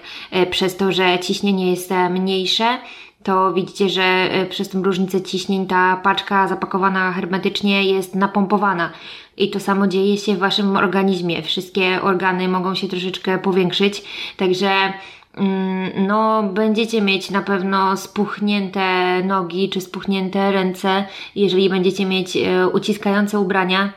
przez 0.52 0.78
to, 0.78 0.92
że 0.92 1.20
ciśnienie 1.20 1.72
jest 1.72 1.92
mniejsze 2.10 2.78
to 3.24 3.54
widzicie, 3.54 3.90
że 3.90 4.04
e, 4.04 4.46
przez 4.46 4.70
tą 4.70 4.84
różnicę 4.84 5.22
ciśnień 5.22 5.68
ta 5.68 5.98
paczka 6.04 6.48
zapakowana 6.48 7.12
hermetycznie 7.12 7.84
jest 7.84 8.16
napompowana. 8.16 8.90
I 9.38 9.50
to 9.50 9.60
samo 9.60 9.88
dzieje 9.88 10.18
się 10.18 10.36
w 10.36 10.40
Waszym 10.40 10.78
organizmie. 10.78 11.42
Wszystkie 11.42 12.02
organy 12.02 12.48
mogą 12.48 12.76
się 12.76 12.88
troszeczkę 12.88 13.38
powiększyć, 13.38 14.04
także 14.38 14.72
mm, 15.38 16.08
no 16.08 16.44
będziecie 16.44 17.02
mieć 17.02 17.30
na 17.30 17.42
pewno 17.42 17.98
spuchnięte 17.98 19.22
nogi 19.24 19.70
czy 19.70 19.82
spuchnięte 19.82 20.52
ręce, 20.52 21.06
jeżeli 21.36 21.70
będziecie 21.70 22.06
mieć 22.06 22.38
e, 22.38 22.68
uciskające 22.68 23.40
ubrania 23.40 23.94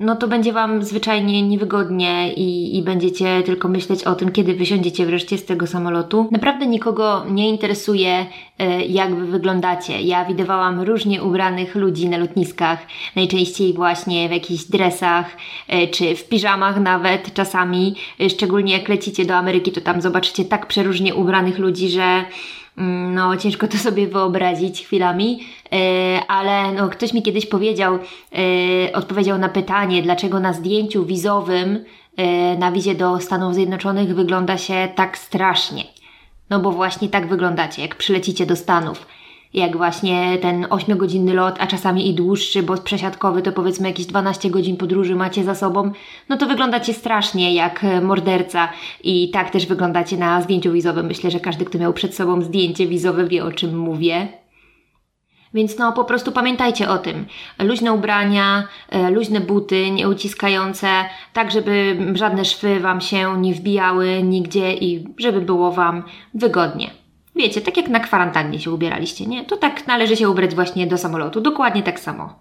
no 0.00 0.16
to 0.16 0.28
będzie 0.28 0.52
Wam 0.52 0.82
zwyczajnie 0.82 1.42
niewygodnie 1.42 2.32
i, 2.32 2.78
i 2.78 2.82
będziecie 2.82 3.42
tylko 3.42 3.68
myśleć 3.68 4.04
o 4.04 4.14
tym, 4.14 4.32
kiedy 4.32 4.54
wysiądziecie 4.54 5.06
wreszcie 5.06 5.38
z 5.38 5.44
tego 5.44 5.66
samolotu. 5.66 6.28
Naprawdę 6.30 6.66
nikogo 6.66 7.24
nie 7.30 7.48
interesuje, 7.48 8.26
e, 8.58 8.84
jak 8.84 9.14
Wy 9.14 9.26
wyglądacie. 9.26 10.02
Ja 10.02 10.24
widywałam 10.24 10.80
różnie 10.80 11.22
ubranych 11.22 11.74
ludzi 11.74 12.08
na 12.08 12.18
lotniskach, 12.18 12.78
najczęściej 13.16 13.72
właśnie 13.72 14.28
w 14.28 14.32
jakichś 14.32 14.64
dresach, 14.64 15.36
e, 15.68 15.86
czy 15.88 16.16
w 16.16 16.28
piżamach 16.28 16.80
nawet 16.80 17.34
czasami, 17.34 17.94
e, 18.20 18.30
szczególnie 18.30 18.72
jak 18.72 18.88
lecicie 18.88 19.24
do 19.24 19.34
Ameryki, 19.34 19.72
to 19.72 19.80
tam 19.80 20.00
zobaczycie 20.00 20.44
tak 20.44 20.66
przeróżnie 20.66 21.14
ubranych 21.14 21.58
ludzi, 21.58 21.88
że 21.88 22.24
no 23.14 23.36
ciężko 23.36 23.68
to 23.68 23.78
sobie 23.78 24.06
wyobrazić 24.06 24.84
chwilami, 24.84 25.40
e, 25.72 26.20
ale 26.28 26.72
no, 26.72 26.88
ktoś 26.88 27.12
mi 27.12 27.22
kiedyś 27.22 27.46
powiedział, 27.46 27.98
e, 27.98 28.92
odpowiedział 28.92 29.38
na 29.38 29.48
pytanie, 29.48 30.02
dlaczego 30.02 30.40
na 30.40 30.52
zdjęciu 30.52 31.04
wizowym 31.04 31.84
e, 32.16 32.58
na 32.58 32.72
wizie 32.72 32.94
do 32.94 33.20
Stanów 33.20 33.54
Zjednoczonych 33.54 34.14
wygląda 34.14 34.58
się 34.58 34.88
tak 34.94 35.18
strasznie. 35.18 35.84
No 36.50 36.60
bo 36.60 36.72
właśnie 36.72 37.08
tak 37.08 37.28
wyglądacie, 37.28 37.82
jak 37.82 37.94
przylecicie 37.94 38.46
do 38.46 38.56
Stanów 38.56 39.06
jak 39.54 39.76
właśnie 39.76 40.38
ten 40.42 40.64
8-godzinny 40.64 41.34
lot, 41.34 41.56
a 41.58 41.66
czasami 41.66 42.08
i 42.08 42.14
dłuższy, 42.14 42.62
bo 42.62 42.76
przesiadkowy 42.76 43.42
to 43.42 43.52
powiedzmy 43.52 43.88
jakieś 43.88 44.06
12 44.06 44.50
godzin 44.50 44.76
podróży 44.76 45.14
macie 45.14 45.44
za 45.44 45.54
sobą, 45.54 45.90
no 46.28 46.36
to 46.36 46.46
wyglądacie 46.46 46.94
strasznie 46.94 47.54
jak 47.54 47.84
morderca 48.02 48.68
i 49.04 49.30
tak 49.30 49.50
też 49.50 49.66
wyglądacie 49.66 50.16
na 50.16 50.42
zdjęciu 50.42 50.72
wizowym. 50.72 51.06
Myślę, 51.06 51.30
że 51.30 51.40
każdy, 51.40 51.64
kto 51.64 51.78
miał 51.78 51.92
przed 51.92 52.14
sobą 52.14 52.42
zdjęcie 52.42 52.86
wizowe 52.86 53.24
wie 53.24 53.44
o 53.44 53.52
czym 53.52 53.78
mówię. 53.78 54.28
Więc 55.54 55.78
no 55.78 55.92
po 55.92 56.04
prostu 56.04 56.32
pamiętajcie 56.32 56.88
o 56.88 56.98
tym. 56.98 57.26
Luźne 57.58 57.92
ubrania, 57.92 58.68
e, 58.88 59.10
luźne 59.10 59.40
buty, 59.40 59.90
nieuciskające, 59.90 60.88
tak 61.32 61.50
żeby 61.50 61.96
żadne 62.14 62.44
szwy 62.44 62.80
Wam 62.80 63.00
się 63.00 63.40
nie 63.40 63.54
wbijały 63.54 64.22
nigdzie 64.22 64.74
i 64.74 65.04
żeby 65.18 65.40
było 65.40 65.72
Wam 65.72 66.02
wygodnie. 66.34 66.97
Wiecie, 67.38 67.60
tak 67.60 67.76
jak 67.76 67.88
na 67.88 68.00
kwarantannie 68.00 68.60
się 68.60 68.70
ubieraliście, 68.70 69.26
nie? 69.26 69.44
To 69.44 69.56
tak 69.56 69.86
należy 69.86 70.16
się 70.16 70.30
ubrać 70.30 70.54
właśnie 70.54 70.86
do 70.86 70.98
samolotu. 70.98 71.40
Dokładnie 71.40 71.82
tak 71.82 72.00
samo. 72.00 72.34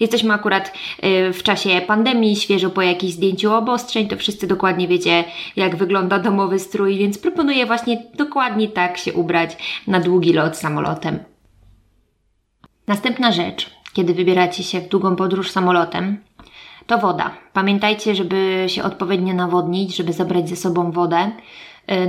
Jesteśmy 0.00 0.34
akurat 0.34 0.72
y, 1.04 1.32
w 1.32 1.42
czasie 1.42 1.80
pandemii, 1.86 2.36
świeżo 2.36 2.70
po 2.70 2.82
jakimś 2.82 3.12
zdjęciu 3.12 3.54
obostrzeń, 3.54 4.08
to 4.08 4.16
wszyscy 4.16 4.46
dokładnie 4.46 4.88
wiecie, 4.88 5.24
jak 5.56 5.76
wygląda 5.76 6.18
domowy 6.18 6.58
strój, 6.58 6.98
więc 6.98 7.18
proponuję 7.18 7.66
właśnie 7.66 8.02
dokładnie 8.14 8.68
tak 8.68 8.98
się 8.98 9.12
ubrać 9.12 9.56
na 9.86 10.00
długi 10.00 10.32
lot 10.32 10.56
samolotem. 10.56 11.18
Następna 12.86 13.32
rzecz, 13.32 13.70
kiedy 13.92 14.14
wybieracie 14.14 14.62
się 14.62 14.80
w 14.80 14.88
długą 14.88 15.16
podróż 15.16 15.50
samolotem, 15.50 16.18
to 16.86 16.98
woda. 16.98 17.30
Pamiętajcie, 17.52 18.14
żeby 18.14 18.64
się 18.66 18.82
odpowiednio 18.82 19.34
nawodnić, 19.34 19.96
żeby 19.96 20.12
zabrać 20.12 20.48
ze 20.48 20.56
sobą 20.56 20.90
wodę. 20.90 21.30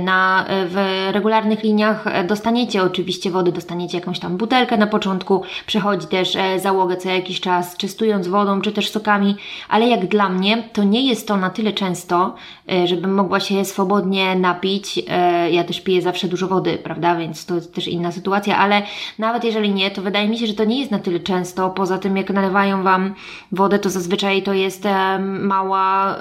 Na, 0.00 0.46
w 0.48 1.08
regularnych 1.12 1.62
liniach 1.62 2.06
e, 2.06 2.24
dostaniecie 2.24 2.82
oczywiście 2.82 3.30
wody, 3.30 3.52
dostaniecie 3.52 3.98
jakąś 3.98 4.18
tam 4.18 4.36
butelkę 4.36 4.76
na 4.76 4.86
początku, 4.86 5.42
przychodzi 5.66 6.06
też 6.06 6.36
e, 6.36 6.60
załogę 6.60 6.96
co 6.96 7.08
jakiś 7.08 7.40
czas, 7.40 7.76
czystując 7.76 8.28
wodą, 8.28 8.60
czy 8.60 8.72
też 8.72 8.90
sokami, 8.90 9.36
ale 9.68 9.88
jak 9.88 10.06
dla 10.06 10.28
mnie, 10.28 10.68
to 10.72 10.84
nie 10.84 11.06
jest 11.08 11.28
to 11.28 11.36
na 11.36 11.50
tyle 11.50 11.72
często, 11.72 12.34
e, 12.72 12.86
żebym 12.86 13.14
mogła 13.14 13.40
się 13.40 13.64
swobodnie 13.64 14.36
napić. 14.36 15.02
Ja 15.50 15.64
też 15.64 15.80
piję 15.80 16.02
zawsze 16.02 16.28
dużo 16.28 16.48
wody, 16.48 16.78
prawda, 16.78 17.16
więc 17.16 17.46
to 17.46 17.60
też 17.60 17.88
inna 17.88 18.12
sytuacja, 18.12 18.58
ale 18.58 18.82
nawet 19.18 19.44
jeżeli 19.44 19.70
nie, 19.70 19.90
to 19.90 20.02
wydaje 20.02 20.28
mi 20.28 20.38
się, 20.38 20.46
że 20.46 20.54
to 20.54 20.64
nie 20.64 20.78
jest 20.78 20.90
na 20.90 20.98
tyle 20.98 21.20
często. 21.20 21.70
Poza 21.70 21.98
tym, 21.98 22.16
jak 22.16 22.30
nalewają 22.30 22.82
Wam 22.82 23.14
wodę, 23.52 23.78
to 23.78 23.90
zazwyczaj 23.90 24.42
to 24.42 24.52
jest 24.52 24.84
mała 25.20 26.16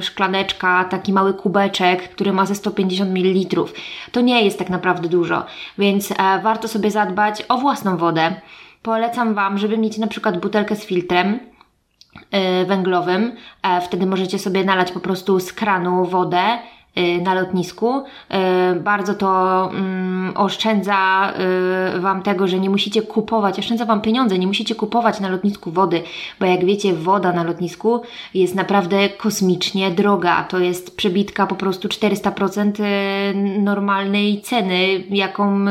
szklaneczka, 0.00 0.84
taki 0.84 1.12
mały 1.12 1.34
kubeczek, 1.34 2.08
który 2.08 2.32
ma 2.32 2.46
ze 2.46 2.54
150 2.54 2.93
150 2.94 3.10
ml. 3.10 3.64
To 4.12 4.20
nie 4.20 4.44
jest 4.44 4.58
tak 4.58 4.70
naprawdę 4.70 5.08
dużo, 5.08 5.44
więc 5.78 6.10
e, 6.10 6.14
warto 6.42 6.68
sobie 6.68 6.90
zadbać 6.90 7.42
o 7.48 7.58
własną 7.58 7.96
wodę. 7.96 8.34
Polecam 8.82 9.34
Wam, 9.34 9.58
żeby 9.58 9.78
mieć 9.78 9.98
na 9.98 10.06
przykład 10.06 10.40
butelkę 10.40 10.76
z 10.76 10.86
filtrem 10.86 11.40
e, 12.30 12.64
węglowym. 12.64 13.32
E, 13.62 13.80
wtedy 13.80 14.06
możecie 14.06 14.38
sobie 14.38 14.64
nalać 14.64 14.92
po 14.92 15.00
prostu 15.00 15.40
z 15.40 15.52
kranu 15.52 16.04
wodę 16.04 16.58
na 17.22 17.34
lotnisku. 17.34 17.98
Y, 17.98 18.80
bardzo 18.80 19.14
to 19.14 19.70
mm, 19.70 20.32
oszczędza 20.36 21.32
y, 21.96 22.00
Wam 22.00 22.22
tego, 22.22 22.48
że 22.48 22.58
nie 22.58 22.70
musicie 22.70 23.02
kupować, 23.02 23.58
oszczędza 23.58 23.84
Wam 23.84 24.00
pieniądze, 24.00 24.38
nie 24.38 24.46
musicie 24.46 24.74
kupować 24.74 25.20
na 25.20 25.28
lotnisku 25.28 25.70
wody, 25.70 26.02
bo 26.40 26.46
jak 26.46 26.64
wiecie, 26.64 26.94
woda 26.94 27.32
na 27.32 27.44
lotnisku 27.44 28.02
jest 28.34 28.54
naprawdę 28.54 29.08
kosmicznie 29.08 29.90
droga. 29.90 30.44
To 30.44 30.58
jest 30.58 30.96
przebitka 30.96 31.46
po 31.46 31.54
prostu 31.54 31.88
400% 31.88 32.72
normalnej 33.62 34.40
ceny, 34.40 35.04
jaką 35.10 35.64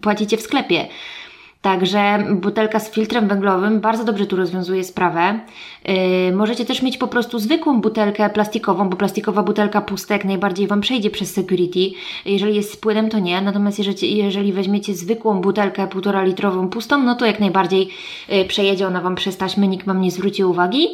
płacicie 0.00 0.36
w 0.36 0.40
sklepie. 0.40 0.86
Także 1.66 2.18
butelka 2.30 2.80
z 2.80 2.90
filtrem 2.90 3.28
węglowym 3.28 3.80
bardzo 3.80 4.04
dobrze 4.04 4.26
tu 4.26 4.36
rozwiązuje 4.36 4.84
sprawę. 4.84 5.40
Yy, 5.84 5.94
możecie 6.36 6.64
też 6.64 6.82
mieć 6.82 6.98
po 6.98 7.08
prostu 7.08 7.38
zwykłą 7.38 7.80
butelkę 7.80 8.30
plastikową, 8.30 8.88
bo 8.88 8.96
plastikowa 8.96 9.42
butelka 9.42 9.80
pusta 9.80 10.14
jak 10.14 10.24
najbardziej 10.24 10.66
Wam 10.66 10.80
przejdzie 10.80 11.10
przez 11.10 11.32
security. 11.32 11.90
Jeżeli 12.26 12.56
jest 12.56 12.72
z 12.72 12.76
płynem, 12.76 13.08
to 13.08 13.18
nie. 13.18 13.40
Natomiast 13.40 13.78
jeżeli, 13.78 14.16
jeżeli 14.16 14.52
weźmiecie 14.52 14.94
zwykłą 14.94 15.40
butelkę 15.40 15.86
półtora 15.86 16.24
litrową 16.24 16.68
pustą, 16.68 17.02
no 17.02 17.14
to 17.14 17.26
jak 17.26 17.40
najbardziej 17.40 17.88
yy, 18.28 18.44
przejedzie 18.44 18.86
ona 18.86 19.00
Wam 19.00 19.14
przez 19.14 19.36
taśmę, 19.36 19.68
nikt 19.68 19.86
Wam 19.86 20.00
nie 20.00 20.10
zwróci 20.10 20.44
uwagi. 20.44 20.88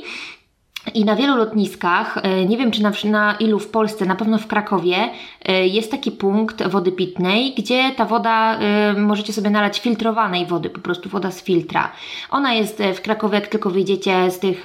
I 0.95 1.05
na 1.05 1.17
wielu 1.17 1.37
lotniskach, 1.37 2.19
e, 2.23 2.47
nie 2.47 2.57
wiem 2.59 2.71
czy 2.71 2.83
na, 2.83 2.93
na, 3.05 3.35
ilu 3.35 3.59
w 3.59 3.69
Polsce, 3.69 4.07
na 4.07 4.15
pewno 4.15 4.39
w 4.39 4.47
Krakowie, 4.47 4.97
e, 5.45 5.67
jest 5.67 5.91
taki 5.91 6.11
punkt 6.11 6.69
wody 6.69 6.93
pitnej, 6.93 7.55
gdzie 7.59 7.91
ta 7.97 8.05
woda, 8.05 8.59
e, 8.59 8.93
możecie 8.93 9.33
sobie 9.33 9.51
nalać 9.51 9.81
filtrowanej 9.81 10.47
wody, 10.47 10.71
po 10.71 10.81
prostu 10.81 11.09
woda 11.09 11.31
z 11.31 11.43
filtra. 11.43 11.93
Ona 12.31 12.53
jest 12.53 12.83
w 12.95 13.01
Krakowie, 13.01 13.35
jak 13.35 13.47
tylko 13.47 13.71
wyjdziecie 13.71 14.31
z 14.31 14.39
tych 14.39 14.65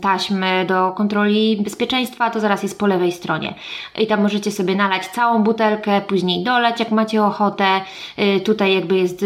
taśm 0.00 0.44
do 0.66 0.92
kontroli 0.92 1.62
bezpieczeństwa, 1.64 2.30
to 2.30 2.40
zaraz 2.40 2.62
jest 2.62 2.78
po 2.78 2.86
lewej 2.86 3.12
stronie. 3.12 3.54
I 3.98 4.06
tam 4.06 4.22
możecie 4.22 4.50
sobie 4.50 4.76
nalać 4.76 5.06
całą 5.06 5.42
butelkę, 5.42 6.00
później 6.00 6.44
dolać, 6.44 6.80
jak 6.80 6.90
macie 6.90 7.24
ochotę. 7.24 7.80
Tutaj 8.44 8.74
jakby 8.74 8.96
jest 8.96 9.24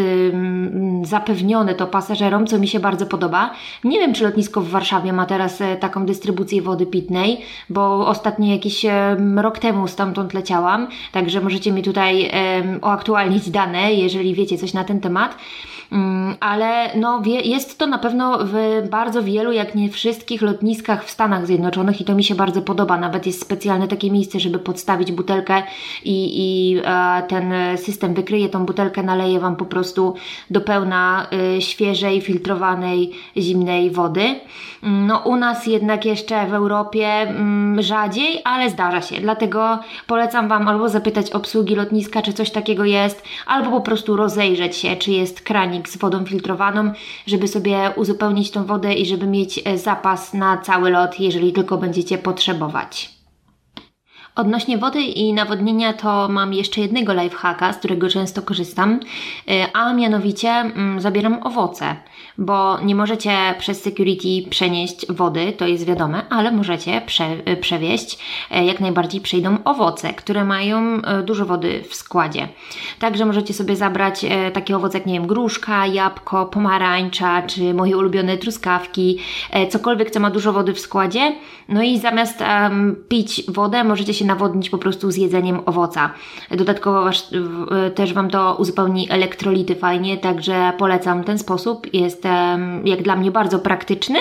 zapewnione 1.03 1.75
to 1.75 1.87
pasażerom, 1.87 2.47
co 2.47 2.59
mi 2.59 2.69
się 2.69 2.81
bardzo 2.81 3.07
podoba. 3.07 3.51
Nie 3.85 3.99
wiem, 3.99 4.15
czy 4.15 4.25
lotnisko 4.25 4.61
w 4.61 4.69
Warszawie 4.69 5.13
ma 5.13 5.27
teraz 5.27 5.63
taką 5.81 6.06
dystrybucję 6.07 6.63
wody 6.63 6.87
pitnej, 6.87 7.41
bo 7.71 8.09
ostatnio 8.09 8.53
jakiś 8.53 8.87
rok 9.37 9.59
temu 9.59 9.89
stamtąd 9.89 10.35
leciałam, 10.35 10.89
także 11.13 11.41
możecie 11.41 11.73
mi 11.73 11.83
tutaj 11.83 12.31
uaktualnić 12.83 13.51
dane, 13.51 13.95
jeżeli 13.95 14.35
wiecie 14.35 14.59
coś 14.59 14.73
na 14.73 14.85
ten 14.85 15.01
temat. 15.01 15.37
Mm, 15.93 16.35
ale 16.41 16.91
no, 16.97 17.23
jest 17.45 17.79
to 17.79 17.87
na 17.87 17.99
pewno 17.99 18.39
w 18.43 18.55
bardzo 18.91 19.23
wielu, 19.23 19.53
jak 19.53 19.75
nie 19.75 19.91
wszystkich 19.91 20.43
lotniskach 20.43 21.05
w 21.05 21.11
Stanach 21.11 21.47
Zjednoczonych 21.47 22.01
i 22.01 22.05
to 22.05 22.15
mi 22.15 22.25
się 22.25 22.35
bardzo 22.35 22.63
podoba. 22.63 22.99
Nawet 22.99 23.27
jest 23.27 23.43
specjalne 23.43 23.89
takie 23.89 24.11
miejsce, 24.11 24.41
żeby 24.41 24.59
podstawić 24.59 25.13
butelkę 25.13 25.63
i, 26.05 26.17
i 26.37 26.79
e, 26.85 27.23
ten 27.29 27.53
system 27.77 28.15
wykryje 28.15 28.49
tą 28.49 28.67
butelkę, 28.67 29.03
naleje 29.03 29.41
Wam 29.41 29.57
po 29.57 29.65
prostu 29.65 30.15
do 30.51 30.61
pełna 30.61 31.27
y, 31.57 31.63
świeżej, 31.63 32.21
filtrowanej, 32.21 33.13
zimnej 33.37 33.91
wody. 33.91 34.41
Mm, 34.83 35.07
no 35.07 35.19
u 35.19 35.37
nas 35.37 35.67
jednak 35.67 36.05
jeszcze 36.05 36.47
w 36.47 36.55
Europie 36.55 37.07
mm, 37.07 37.83
rzadziej, 37.83 38.41
ale 38.45 38.71
zdarza 38.71 39.03
się. 39.03 39.21
Dlatego 39.21 39.79
polecam 40.07 40.49
Wam 40.49 40.69
albo 40.69 40.89
zapytać 40.89 41.31
obsługi 41.31 41.75
lotniska, 41.75 42.23
czy 42.23 42.33
coś 42.33 42.51
takiego 42.51 42.85
jest, 42.85 43.23
albo 43.47 43.71
po 43.71 43.81
prostu 43.81 44.17
rozejrzeć 44.17 44.77
się, 44.77 44.97
czy 44.97 45.11
jest 45.11 45.41
kranik 45.41 45.76
z 45.85 45.97
wodą 45.97 46.25
filtrowaną, 46.25 46.93
żeby 47.27 47.49
sobie 47.49 47.93
uzupełnić 47.97 48.51
tą 48.51 48.65
wodę 48.65 48.95
i 48.95 49.07
żeby 49.07 49.27
mieć 49.27 49.61
e, 49.65 49.79
zapas 49.79 50.35
na 50.35 50.59
cały 50.59 50.91
lot, 50.91 51.21
jeżeli 51.21 51.53
tylko 51.53 51.79
będziecie 51.79 52.19
potrzebować. 52.19 53.17
Odnośnie 54.37 54.79
wody 54.79 55.01
i 55.01 55.33
nawodnienia 55.33 55.93
to 55.93 56.29
mam 56.29 56.55
jeszcze 56.55 56.81
jednego 56.81 57.13
lifehacka, 57.13 57.73
z 57.73 57.77
którego 57.77 58.09
często 58.09 58.43
korzystam, 58.43 59.01
y, 59.51 59.73
a 59.73 59.93
mianowicie 59.93 60.49
mm, 60.49 61.01
zabieram 61.01 61.43
owoce, 61.43 61.97
bo 62.39 62.81
nie 62.81 62.95
możecie 62.95 63.55
przez 63.59 63.83
security 63.83 64.51
przenieść 64.51 65.07
wody, 65.13 65.53
to 65.53 65.67
jest 65.67 65.85
wiadome, 65.85 66.23
ale 66.31 66.53
możecie 66.53 67.03
prze, 67.07 67.25
y, 67.49 67.57
przewieźć, 67.57 68.19
y, 68.57 68.65
jak 68.65 68.81
najbardziej 68.81 69.21
przyjdą 69.21 69.57
owoce, 69.65 70.15
które 70.15 70.45
mają 70.45 71.01
dużo 71.25 71.47
wody 71.47 71.85
w 71.89 71.95
składzie. 71.95 72.49
Także 72.99 73.27
możecie 73.27 73.55
sobie 73.55 73.77
zabrać 73.77 74.27
takie 74.53 74.77
owoce 74.77 74.99
jak, 74.99 75.07
nie 75.07 75.15
wiem, 75.15 75.27
gruszka, 75.27 75.87
jabłko, 75.87 76.47
pomarańcza, 76.47 77.43
czy 77.43 77.75
moje 77.75 77.97
ulubione 77.97 78.39
truskawki, 78.39 79.19
cokolwiek, 79.69 80.11
co 80.11 80.21
ma 80.21 80.31
dużo 80.31 80.53
wody 80.53 80.75
w 80.75 80.81
składzie. 80.81 81.37
No 81.69 81.83
i 81.83 81.99
zamiast 81.99 82.41
um, 82.41 82.97
pić 83.09 83.43
wodę, 83.49 83.85
możecie 83.85 84.15
się 84.15 84.25
nawodnić 84.25 84.71
po 84.71 84.79
prostu 84.79 85.11
z 85.11 85.17
jedzeniem 85.17 85.61
owoca. 85.67 86.11
Dodatkowo 86.51 87.05
was, 87.05 87.31
też 87.95 88.13
Wam 88.13 88.31
to 88.31 88.57
uzupełni 88.59 89.11
elektrolity 89.11 89.75
fajnie, 89.75 90.17
także 90.17 90.73
polecam 90.79 91.25
ten 91.25 91.39
sposób. 91.39 91.95
Jest 91.95 92.26
jak 92.85 93.03
dla 93.03 93.17
mnie 93.17 93.31
bardzo 93.31 93.59
praktyczny. 93.59 94.19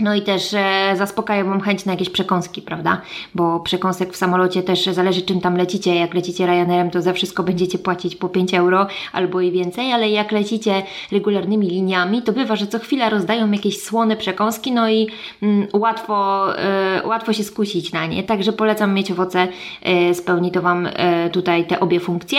No 0.00 0.14
i 0.14 0.22
też 0.22 0.54
e, 0.54 0.94
zaspokaja 0.96 1.44
Wam 1.44 1.60
chęć 1.60 1.84
na 1.84 1.92
jakieś 1.92 2.10
przekąski, 2.10 2.62
prawda? 2.62 3.00
Bo 3.34 3.60
przekąsek 3.60 4.12
w 4.12 4.16
samolocie 4.16 4.62
też 4.62 4.84
zależy 4.84 5.22
czym 5.22 5.40
tam 5.40 5.56
lecicie. 5.56 5.94
Jak 5.94 6.14
lecicie 6.14 6.46
Ryanerem, 6.46 6.90
to 6.90 7.02
za 7.02 7.12
wszystko 7.12 7.42
będziecie 7.42 7.78
płacić 7.78 8.16
po 8.16 8.28
5 8.28 8.54
euro 8.54 8.86
albo 9.12 9.40
i 9.40 9.50
więcej, 9.50 9.92
ale 9.92 10.10
jak 10.10 10.32
lecicie 10.32 10.82
regularnymi 11.12 11.68
liniami, 11.68 12.22
to 12.22 12.32
bywa, 12.32 12.56
że 12.56 12.66
co 12.66 12.78
chwila 12.78 13.10
rozdają 13.10 13.50
jakieś 13.50 13.82
słone 13.82 14.16
przekąski, 14.16 14.72
no 14.72 14.90
i 14.90 15.08
mm, 15.42 15.66
łatwo, 15.72 16.46
e, 16.58 17.02
łatwo 17.06 17.32
się 17.32 17.44
skusić 17.44 17.92
na 17.92 18.06
nie. 18.06 18.22
Także 18.22 18.52
polecam 18.52 18.94
mieć 18.94 19.10
owoce, 19.10 19.48
e, 19.82 20.14
spełni 20.14 20.50
to 20.50 20.62
Wam 20.62 20.88
e, 20.92 21.30
tutaj 21.30 21.66
te 21.66 21.80
obie 21.80 22.00
funkcje. 22.00 22.38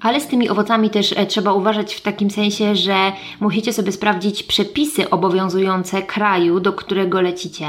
Ale 0.00 0.20
z 0.20 0.26
tymi 0.26 0.48
owocami 0.48 0.90
też 0.90 1.12
e, 1.16 1.26
trzeba 1.26 1.52
uważać 1.52 1.94
w 1.94 2.00
takim 2.00 2.30
sensie, 2.30 2.74
że 2.74 3.12
musicie 3.40 3.72
sobie 3.72 3.92
sprawdzić 3.92 4.42
przepisy 4.42 5.10
obowiązujące 5.10 6.02
kraju, 6.02 6.60
do 6.60 6.72
którego 6.72 7.20
lecicie, 7.20 7.66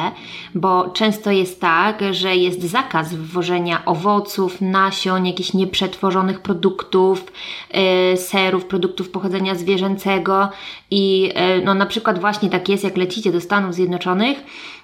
bo 0.55 0.89
często 0.89 1.31
jest 1.31 1.61
tak, 1.61 2.03
że 2.11 2.35
jest 2.35 2.63
zakaz 2.63 3.13
wwożenia 3.13 3.85
owoców, 3.85 4.61
nasion, 4.61 5.25
jakichś 5.25 5.53
nieprzetworzonych 5.53 6.41
produktów, 6.41 7.31
yy, 7.73 8.17
serów, 8.17 8.65
produktów 8.65 9.09
pochodzenia 9.09 9.55
zwierzęcego 9.55 10.49
i 10.91 11.21
yy, 11.21 11.61
no 11.65 11.73
na 11.73 11.85
przykład 11.85 12.19
właśnie 12.19 12.49
tak 12.49 12.69
jest, 12.69 12.83
jak 12.83 12.97
lecicie 12.97 13.31
do 13.31 13.41
Stanów 13.41 13.73
Zjednoczonych, 13.73 14.37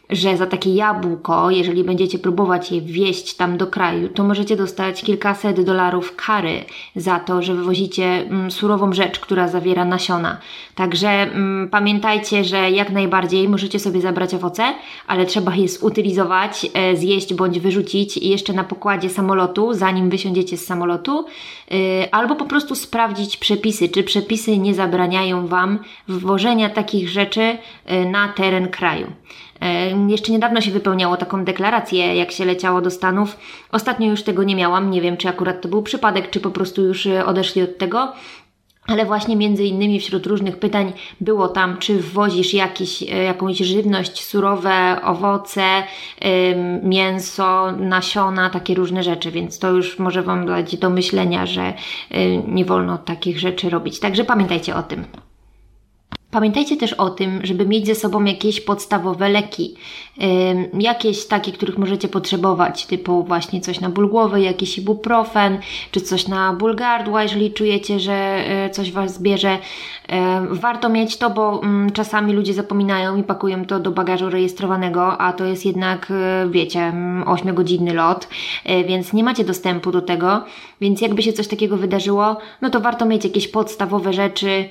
że 0.09 0.37
za 0.37 0.45
takie 0.45 0.73
jabłko, 0.73 1.51
jeżeli 1.51 1.83
będziecie 1.83 2.19
próbować 2.19 2.71
je 2.71 2.81
wieść 2.81 3.33
tam 3.35 3.57
do 3.57 3.67
kraju, 3.67 4.09
to 4.09 4.23
możecie 4.23 4.55
dostać 4.55 5.01
kilkaset 5.01 5.61
dolarów 5.61 6.15
kary 6.15 6.63
za 6.95 7.19
to, 7.19 7.41
że 7.41 7.55
wywozicie 7.55 8.05
mm, 8.05 8.51
surową 8.51 8.93
rzecz, 8.93 9.19
która 9.19 9.47
zawiera 9.47 9.85
nasiona. 9.85 10.37
Także 10.75 11.09
mm, 11.09 11.69
pamiętajcie, 11.69 12.43
że 12.43 12.71
jak 12.71 12.89
najbardziej 12.89 13.49
możecie 13.49 13.79
sobie 13.79 14.01
zabrać 14.01 14.33
owoce, 14.33 14.63
ale 15.07 15.25
trzeba 15.25 15.55
je 15.55 15.67
zutylizować, 15.67 16.67
e, 16.73 16.95
zjeść 16.95 17.33
bądź 17.33 17.59
wyrzucić 17.59 18.17
jeszcze 18.17 18.53
na 18.53 18.63
pokładzie 18.63 19.09
samolotu, 19.09 19.73
zanim 19.73 20.09
wysiądziecie 20.09 20.57
z 20.57 20.65
samolotu, 20.65 21.25
y, 21.71 22.11
albo 22.11 22.35
po 22.35 22.45
prostu 22.45 22.75
sprawdzić 22.75 23.37
przepisy, 23.37 23.89
czy 23.89 24.03
przepisy 24.03 24.57
nie 24.57 24.73
zabraniają 24.73 25.47
Wam 25.47 25.79
wwożenia 26.07 26.69
takich 26.69 27.09
rzeczy 27.09 27.41
y, 27.41 28.05
na 28.05 28.27
teren 28.27 28.67
kraju. 28.67 29.07
Jeszcze 30.07 30.31
niedawno 30.31 30.61
się 30.61 30.71
wypełniało 30.71 31.17
taką 31.17 31.45
deklarację, 31.45 32.15
jak 32.15 32.31
się 32.31 32.45
leciało 32.45 32.81
do 32.81 32.91
Stanów. 32.91 33.37
Ostatnio 33.71 34.09
już 34.09 34.23
tego 34.23 34.43
nie 34.43 34.55
miałam. 34.55 34.91
Nie 34.91 35.01
wiem, 35.01 35.17
czy 35.17 35.29
akurat 35.29 35.61
to 35.61 35.67
był 35.67 35.83
przypadek, 35.83 36.29
czy 36.29 36.39
po 36.39 36.49
prostu 36.49 36.81
już 36.81 37.05
e, 37.05 37.25
odeszli 37.25 37.61
od 37.61 37.77
tego. 37.77 38.13
Ale 38.87 39.05
właśnie 39.05 39.35
między 39.35 39.63
innymi 39.63 39.99
wśród 39.99 40.25
różnych 40.25 40.59
pytań 40.59 40.93
było 41.21 41.47
tam, 41.47 41.77
czy 41.77 41.97
wwozisz 41.99 42.53
jakiś, 42.53 43.03
e, 43.03 43.05
jakąś 43.23 43.57
żywność, 43.57 44.23
surowe 44.23 45.01
owoce, 45.03 45.63
mięso, 46.83 47.71
nasiona, 47.71 48.49
takie 48.49 48.75
różne 48.75 49.03
rzeczy, 49.03 49.31
więc 49.31 49.59
to 49.59 49.71
już 49.71 49.99
może 49.99 50.21
Wam 50.21 50.45
dać 50.45 50.77
do 50.77 50.89
myślenia, 50.89 51.45
że 51.45 51.73
e, 52.11 52.37
nie 52.37 52.65
wolno 52.65 52.97
takich 52.97 53.39
rzeczy 53.39 53.69
robić. 53.69 53.99
Także 53.99 54.23
pamiętajcie 54.23 54.75
o 54.75 54.83
tym. 54.83 55.05
Pamiętajcie 56.33 56.77
też 56.77 56.93
o 56.93 57.09
tym, 57.09 57.39
żeby 57.43 57.65
mieć 57.65 57.85
ze 57.85 57.95
sobą 57.95 58.23
jakieś 58.23 58.61
podstawowe 58.61 59.29
leki, 59.29 59.75
jakieś 60.79 61.27
takie, 61.27 61.51
których 61.51 61.77
możecie 61.77 62.07
potrzebować, 62.07 62.85
typu 62.85 63.23
właśnie 63.23 63.61
coś 63.61 63.79
na 63.79 63.89
ból 63.89 64.09
głowy, 64.09 64.41
jakiś 64.41 64.77
ibuprofen, 64.77 65.59
czy 65.91 66.01
coś 66.01 66.27
na 66.27 66.53
ból 66.53 66.75
gardła, 66.75 67.23
jeżeli 67.23 67.53
czujecie, 67.53 67.99
że 67.99 68.13
e, 68.13 68.69
coś 68.69 68.91
Was 68.91 69.13
zbierze. 69.13 69.57
Warto 70.49 70.89
mieć 70.89 71.17
to, 71.17 71.29
bo 71.29 71.61
czasami 71.93 72.33
ludzie 72.33 72.53
zapominają 72.53 73.17
i 73.17 73.23
pakują 73.23 73.65
to 73.65 73.79
do 73.79 73.91
bagażu 73.91 74.29
rejestrowanego, 74.29 75.17
a 75.17 75.33
to 75.33 75.45
jest 75.45 75.65
jednak, 75.65 76.11
e, 76.11 76.49
wiecie, 76.49 76.93
8-godzinny 77.25 77.91
mm, 77.91 77.95
lot, 77.95 78.27
e, 78.65 78.83
więc 78.83 79.13
nie 79.13 79.23
macie 79.23 79.43
dostępu 79.43 79.91
do 79.91 80.01
tego, 80.01 80.43
więc 80.81 81.01
jakby 81.01 81.21
się 81.21 81.33
coś 81.33 81.47
takiego 81.47 81.77
wydarzyło, 81.77 82.37
no 82.61 82.69
to 82.69 82.79
warto 82.79 83.05
mieć 83.05 83.23
jakieś 83.23 83.47
podstawowe 83.47 84.13
rzeczy, 84.13 84.69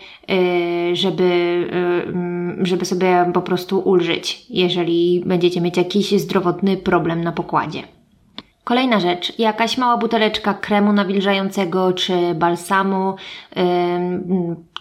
żeby 0.93 1.52
Y, 1.52 1.52
żeby 2.63 2.85
sobie 2.85 3.31
po 3.35 3.43
prostu 3.43 3.79
ulżyć, 3.79 4.47
jeżeli 4.51 5.23
będziecie 5.27 5.61
mieć 5.61 5.77
jakiś 5.77 6.21
zdrowotny 6.21 6.77
problem 6.77 7.25
na 7.25 7.33
pokładzie. 7.33 7.83
Kolejna 8.65 9.01
rzecz, 9.01 9.39
jakaś 9.39 9.79
mała 9.79 9.97
buteleczka 9.97 10.55
kremu 10.55 10.93
nawilżającego 10.93 11.93
czy 11.93 12.35
balsamu, 12.35 13.15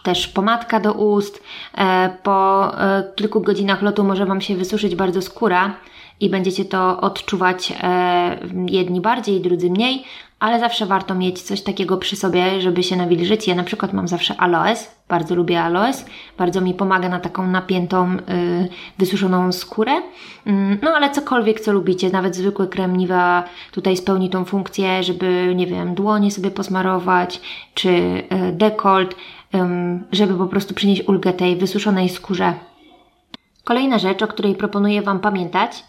też 0.03 0.27
pomadka 0.27 0.79
do 0.79 0.93
ust. 0.93 1.43
E, 1.77 2.09
po 2.23 2.71
e, 2.81 3.03
kilku 3.15 3.41
godzinach 3.41 3.81
lotu 3.81 4.03
może 4.03 4.25
Wam 4.25 4.41
się 4.41 4.55
wysuszyć 4.55 4.95
bardzo 4.95 5.21
skóra 5.21 5.75
i 6.21 6.29
będziecie 6.29 6.65
to 6.65 7.01
odczuwać 7.01 7.73
e, 7.83 8.37
jedni 8.67 9.01
bardziej, 9.01 9.41
drudzy 9.41 9.69
mniej, 9.69 10.03
ale 10.39 10.59
zawsze 10.59 10.85
warto 10.85 11.15
mieć 11.15 11.41
coś 11.41 11.61
takiego 11.61 11.97
przy 11.97 12.15
sobie, 12.15 12.61
żeby 12.61 12.83
się 12.83 12.95
nawilżyć. 12.95 13.47
Ja 13.47 13.55
na 13.55 13.63
przykład 13.63 13.93
mam 13.93 14.07
zawsze 14.07 14.37
aloes, 14.37 14.95
bardzo 15.09 15.35
lubię 15.35 15.61
aloes, 15.63 16.05
bardzo 16.37 16.61
mi 16.61 16.73
pomaga 16.73 17.09
na 17.09 17.19
taką 17.19 17.47
napiętą, 17.47 18.11
yy, 18.13 18.69
wysuszoną 18.97 19.51
skórę. 19.51 20.01
Yy, 20.45 20.53
no 20.81 20.91
ale 20.91 21.09
cokolwiek, 21.09 21.59
co 21.59 21.71
lubicie, 21.71 22.09
nawet 22.09 22.35
zwykły 22.35 22.67
krem 22.67 22.97
Niva 22.97 23.43
tutaj 23.71 23.97
spełni 23.97 24.29
tą 24.29 24.45
funkcję, 24.45 25.03
żeby, 25.03 25.53
nie 25.55 25.67
wiem, 25.67 25.95
dłonie 25.95 26.31
sobie 26.31 26.51
posmarować, 26.51 27.41
czy 27.73 27.91
yy, 27.91 28.51
dekolt, 28.51 29.15
żeby 30.11 30.33
po 30.33 30.47
prostu 30.47 30.73
przynieść 30.73 31.07
ulgę 31.07 31.33
tej 31.33 31.55
wysuszonej 31.55 32.09
skórze. 32.09 32.53
Kolejna 33.63 33.99
rzecz, 33.99 34.21
o 34.21 34.27
której 34.27 34.55
proponuję 34.55 35.01
Wam 35.01 35.19
pamiętać, 35.19 35.83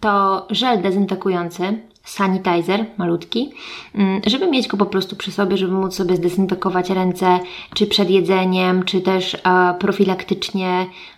to 0.00 0.46
żel 0.50 0.82
dezynfekujący, 0.82 1.78
sanitizer 2.04 2.84
malutki, 2.98 3.52
mm, 3.94 4.20
żeby 4.26 4.50
mieć 4.50 4.68
go 4.68 4.76
po 4.76 4.86
prostu 4.86 5.16
przy 5.16 5.32
sobie, 5.32 5.56
żeby 5.56 5.72
móc 5.72 5.94
sobie 5.94 6.16
zdezynfekować 6.16 6.90
ręce, 6.90 7.38
czy 7.74 7.86
przed 7.86 8.10
jedzeniem, 8.10 8.84
czy 8.84 9.00
też 9.00 9.36
profilaktycznie 9.78 10.86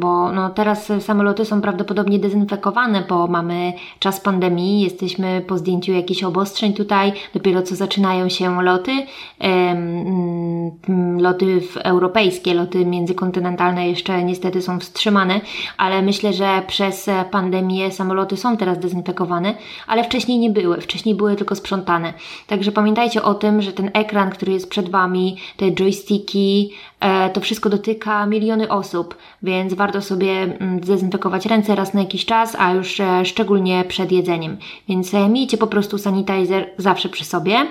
bo 0.00 0.32
no 0.32 0.50
teraz 0.50 0.92
samoloty 1.00 1.44
są 1.44 1.60
prawdopodobnie 1.60 2.18
dezynfekowane, 2.18 3.04
bo 3.08 3.26
mamy 3.26 3.72
czas 3.98 4.20
pandemii, 4.20 4.80
jesteśmy 4.80 5.42
po 5.46 5.58
zdjęciu 5.58 5.92
jakichś 5.92 6.22
obostrzeń 6.22 6.74
tutaj, 6.74 7.12
dopiero 7.34 7.62
co 7.62 7.76
zaczynają 7.76 8.28
się 8.28 8.62
loty, 8.62 8.92
mm, 9.40 11.20
loty 11.20 11.60
europejskie, 11.84 12.54
loty 12.54 12.86
międzykontynentalne 12.86 13.88
jeszcze 13.88 14.24
niestety 14.24 14.62
są 14.62 14.80
wstrzymane, 14.80 15.40
ale 15.78 16.02
myślę, 16.02 16.32
że 16.32 16.62
przez 16.66 17.10
pandemię 17.30 17.90
samoloty 17.90 18.36
są 18.36 18.56
teraz 18.56 18.78
dezynfekowane, 18.78 19.54
ale 19.86 20.04
wcześniej 20.04 20.38
nie 20.38 20.50
były, 20.50 20.80
wcześniej 20.80 21.14
były 21.14 21.36
tylko 21.36 21.54
sprzątane. 21.54 22.12
Także 22.46 22.72
pamiętajcie 22.72 23.22
o 23.22 23.34
tym, 23.34 23.62
że 23.62 23.72
ten 23.72 23.90
ekran, 23.94 24.30
który 24.30 24.52
jest 24.52 24.70
przed 24.70 24.90
Wami, 24.90 25.36
te 25.56 25.72
joysticki, 25.72 26.70
E, 26.95 26.95
to 27.32 27.40
wszystko 27.40 27.70
dotyka 27.70 28.26
miliony 28.26 28.68
osób, 28.68 29.16
więc 29.42 29.74
warto 29.74 30.02
sobie 30.02 30.30
mm, 30.30 30.84
zdezynfekować 30.84 31.46
ręce 31.46 31.74
raz 31.74 31.94
na 31.94 32.00
jakiś 32.00 32.24
czas, 32.24 32.56
a 32.58 32.72
już 32.72 33.00
e, 33.00 33.24
szczególnie 33.24 33.84
przed 33.88 34.12
jedzeniem. 34.12 34.56
Więc 34.88 35.14
e, 35.14 35.28
miejcie 35.28 35.58
po 35.58 35.66
prostu 35.66 35.98
sanitizer 35.98 36.70
zawsze 36.78 37.08
przy 37.08 37.24
sobie. 37.24 37.66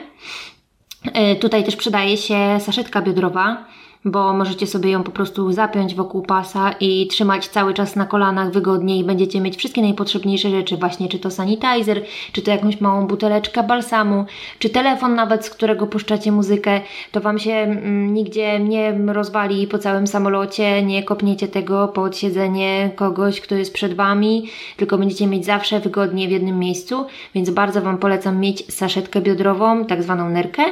Tutaj 1.39 1.63
też 1.63 1.75
przydaje 1.75 2.17
się 2.17 2.57
saszetka 2.59 3.01
biodrowa 3.01 3.65
bo 4.05 4.33
możecie 4.33 4.67
sobie 4.67 4.91
ją 4.91 5.03
po 5.03 5.11
prostu 5.11 5.51
zapiąć 5.51 5.95
wokół 5.95 6.21
pasa 6.21 6.71
i 6.79 7.07
trzymać 7.07 7.47
cały 7.47 7.73
czas 7.73 7.95
na 7.95 8.05
kolanach 8.05 8.51
wygodnie 8.51 8.97
i 8.97 9.03
będziecie 9.03 9.41
mieć 9.41 9.57
wszystkie 9.57 9.81
najpotrzebniejsze 9.81 10.49
rzeczy, 10.49 10.77
właśnie 10.77 11.07
czy 11.09 11.19
to 11.19 11.31
sanitizer, 11.31 12.01
czy 12.31 12.41
to 12.41 12.51
jakąś 12.51 12.81
małą 12.81 13.07
buteleczkę 13.07 13.63
balsamu, 13.63 14.25
czy 14.59 14.69
telefon 14.69 15.15
nawet, 15.15 15.45
z 15.45 15.49
którego 15.49 15.87
puszczacie 15.87 16.31
muzykę, 16.31 16.81
to 17.11 17.21
Wam 17.21 17.39
się 17.39 17.51
mm, 17.51 18.13
nigdzie 18.13 18.59
nie 18.59 18.93
rozwali 19.07 19.67
po 19.67 19.77
całym 19.77 20.07
samolocie, 20.07 20.83
nie 20.83 21.03
kopniecie 21.03 21.47
tego 21.47 21.87
pod 21.87 22.17
siedzenie 22.17 22.91
kogoś, 22.95 23.41
kto 23.41 23.55
jest 23.55 23.73
przed 23.73 23.93
Wami, 23.93 24.49
tylko 24.77 24.97
będziecie 24.97 25.27
mieć 25.27 25.45
zawsze 25.45 25.79
wygodnie 25.79 26.27
w 26.27 26.31
jednym 26.31 26.59
miejscu, 26.59 27.05
więc 27.35 27.49
bardzo 27.49 27.81
Wam 27.81 27.97
polecam 27.97 28.39
mieć 28.39 28.73
saszetkę 28.73 29.21
biodrową, 29.21 29.85
tak 29.85 30.03
zwaną 30.03 30.29
nerkę, 30.29 30.63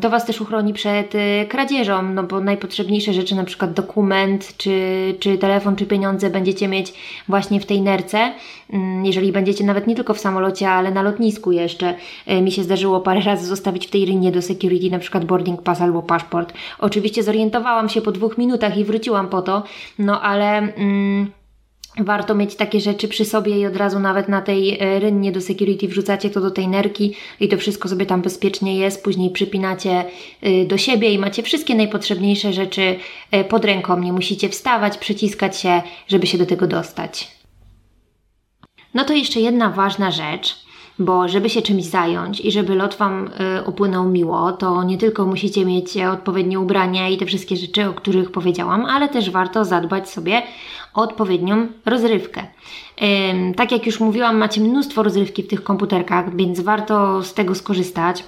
to 0.00 0.10
Was 0.10 0.26
też 0.26 0.40
uchroni 0.40 0.72
przed 0.72 1.14
y, 1.14 1.46
kradzieżą, 1.48 2.02
no 2.02 2.22
bo 2.22 2.40
najpotrzebniejsze 2.40 3.12
rzeczy, 3.12 3.34
na 3.34 3.44
przykład 3.44 3.72
dokument, 3.72 4.56
czy, 4.56 5.14
czy 5.20 5.38
telefon, 5.38 5.76
czy 5.76 5.86
pieniądze 5.86 6.30
będziecie 6.30 6.68
mieć 6.68 6.94
właśnie 7.28 7.60
w 7.60 7.66
tej 7.66 7.82
nerce. 7.82 8.32
Mm, 8.72 9.04
jeżeli 9.04 9.32
będziecie 9.32 9.64
nawet 9.64 9.86
nie 9.86 9.94
tylko 9.94 10.14
w 10.14 10.18
samolocie, 10.18 10.70
ale 10.70 10.90
na 10.90 11.02
lotnisku 11.02 11.52
jeszcze. 11.52 11.94
Y, 12.30 12.42
mi 12.42 12.52
się 12.52 12.62
zdarzyło 12.62 13.00
parę 13.00 13.20
razy 13.20 13.46
zostawić 13.46 13.86
w 13.86 13.90
tej 13.90 14.06
rynie 14.06 14.32
do 14.32 14.42
security 14.42 14.90
na 14.90 14.98
przykład 14.98 15.24
boarding 15.24 15.62
pass 15.62 15.80
albo 15.80 16.02
paszport. 16.02 16.52
Oczywiście 16.78 17.22
zorientowałam 17.22 17.88
się 17.88 18.00
po 18.00 18.12
dwóch 18.12 18.38
minutach 18.38 18.76
i 18.76 18.84
wróciłam 18.84 19.28
po 19.28 19.42
to, 19.42 19.62
no 19.98 20.20
ale... 20.22 20.58
Mm, 20.58 21.37
Warto 21.98 22.34
mieć 22.34 22.54
takie 22.54 22.80
rzeczy 22.80 23.08
przy 23.08 23.24
sobie 23.24 23.58
i 23.58 23.66
od 23.66 23.76
razu 23.76 24.00
nawet 24.00 24.28
na 24.28 24.42
tej 24.42 24.78
e, 24.80 25.00
rynnie 25.00 25.32
do 25.32 25.40
security 25.40 25.88
wrzucacie 25.88 26.30
to 26.30 26.40
do 26.40 26.50
tej 26.50 26.68
nerki 26.68 27.14
i 27.40 27.48
to 27.48 27.56
wszystko 27.56 27.88
sobie 27.88 28.06
tam 28.06 28.22
bezpiecznie 28.22 28.78
jest. 28.78 29.04
Później 29.04 29.30
przypinacie 29.30 30.04
y, 30.46 30.66
do 30.66 30.78
siebie 30.78 31.10
i 31.10 31.18
macie 31.18 31.42
wszystkie 31.42 31.74
najpotrzebniejsze 31.74 32.52
rzeczy 32.52 32.96
e, 33.30 33.44
pod 33.44 33.64
ręką. 33.64 34.00
Nie 34.00 34.12
musicie 34.12 34.48
wstawać, 34.48 34.98
przyciskać 34.98 35.60
się, 35.60 35.82
żeby 36.08 36.26
się 36.26 36.38
do 36.38 36.46
tego 36.46 36.66
dostać. 36.66 37.38
No 38.94 39.04
to 39.04 39.12
jeszcze 39.12 39.40
jedna 39.40 39.70
ważna 39.70 40.10
rzecz 40.10 40.67
bo 40.98 41.28
żeby 41.28 41.50
się 41.50 41.62
czymś 41.62 41.84
zająć 41.84 42.40
i 42.40 42.52
żeby 42.52 42.74
lot 42.74 42.94
Wam 42.94 43.26
y, 43.26 43.30
upłynął 43.66 44.08
miło, 44.08 44.52
to 44.52 44.82
nie 44.82 44.98
tylko 44.98 45.26
musicie 45.26 45.64
mieć 45.64 45.96
odpowiednie 45.96 46.60
ubrania 46.60 47.08
i 47.08 47.16
te 47.16 47.26
wszystkie 47.26 47.56
rzeczy, 47.56 47.88
o 47.88 47.94
których 47.94 48.30
powiedziałam, 48.30 48.84
ale 48.84 49.08
też 49.08 49.30
warto 49.30 49.64
zadbać 49.64 50.10
sobie 50.10 50.42
o 50.94 51.02
odpowiednią 51.02 51.66
rozrywkę. 51.86 52.42
Tak 53.56 53.72
jak 53.72 53.86
już 53.86 54.00
mówiłam, 54.00 54.36
macie 54.36 54.60
mnóstwo 54.60 55.02
rozrywki 55.02 55.42
w 55.42 55.48
tych 55.48 55.62
komputerkach, 55.62 56.36
więc 56.36 56.60
warto 56.60 57.22
z 57.22 57.34
tego 57.34 57.54
skorzystać. 57.54 58.24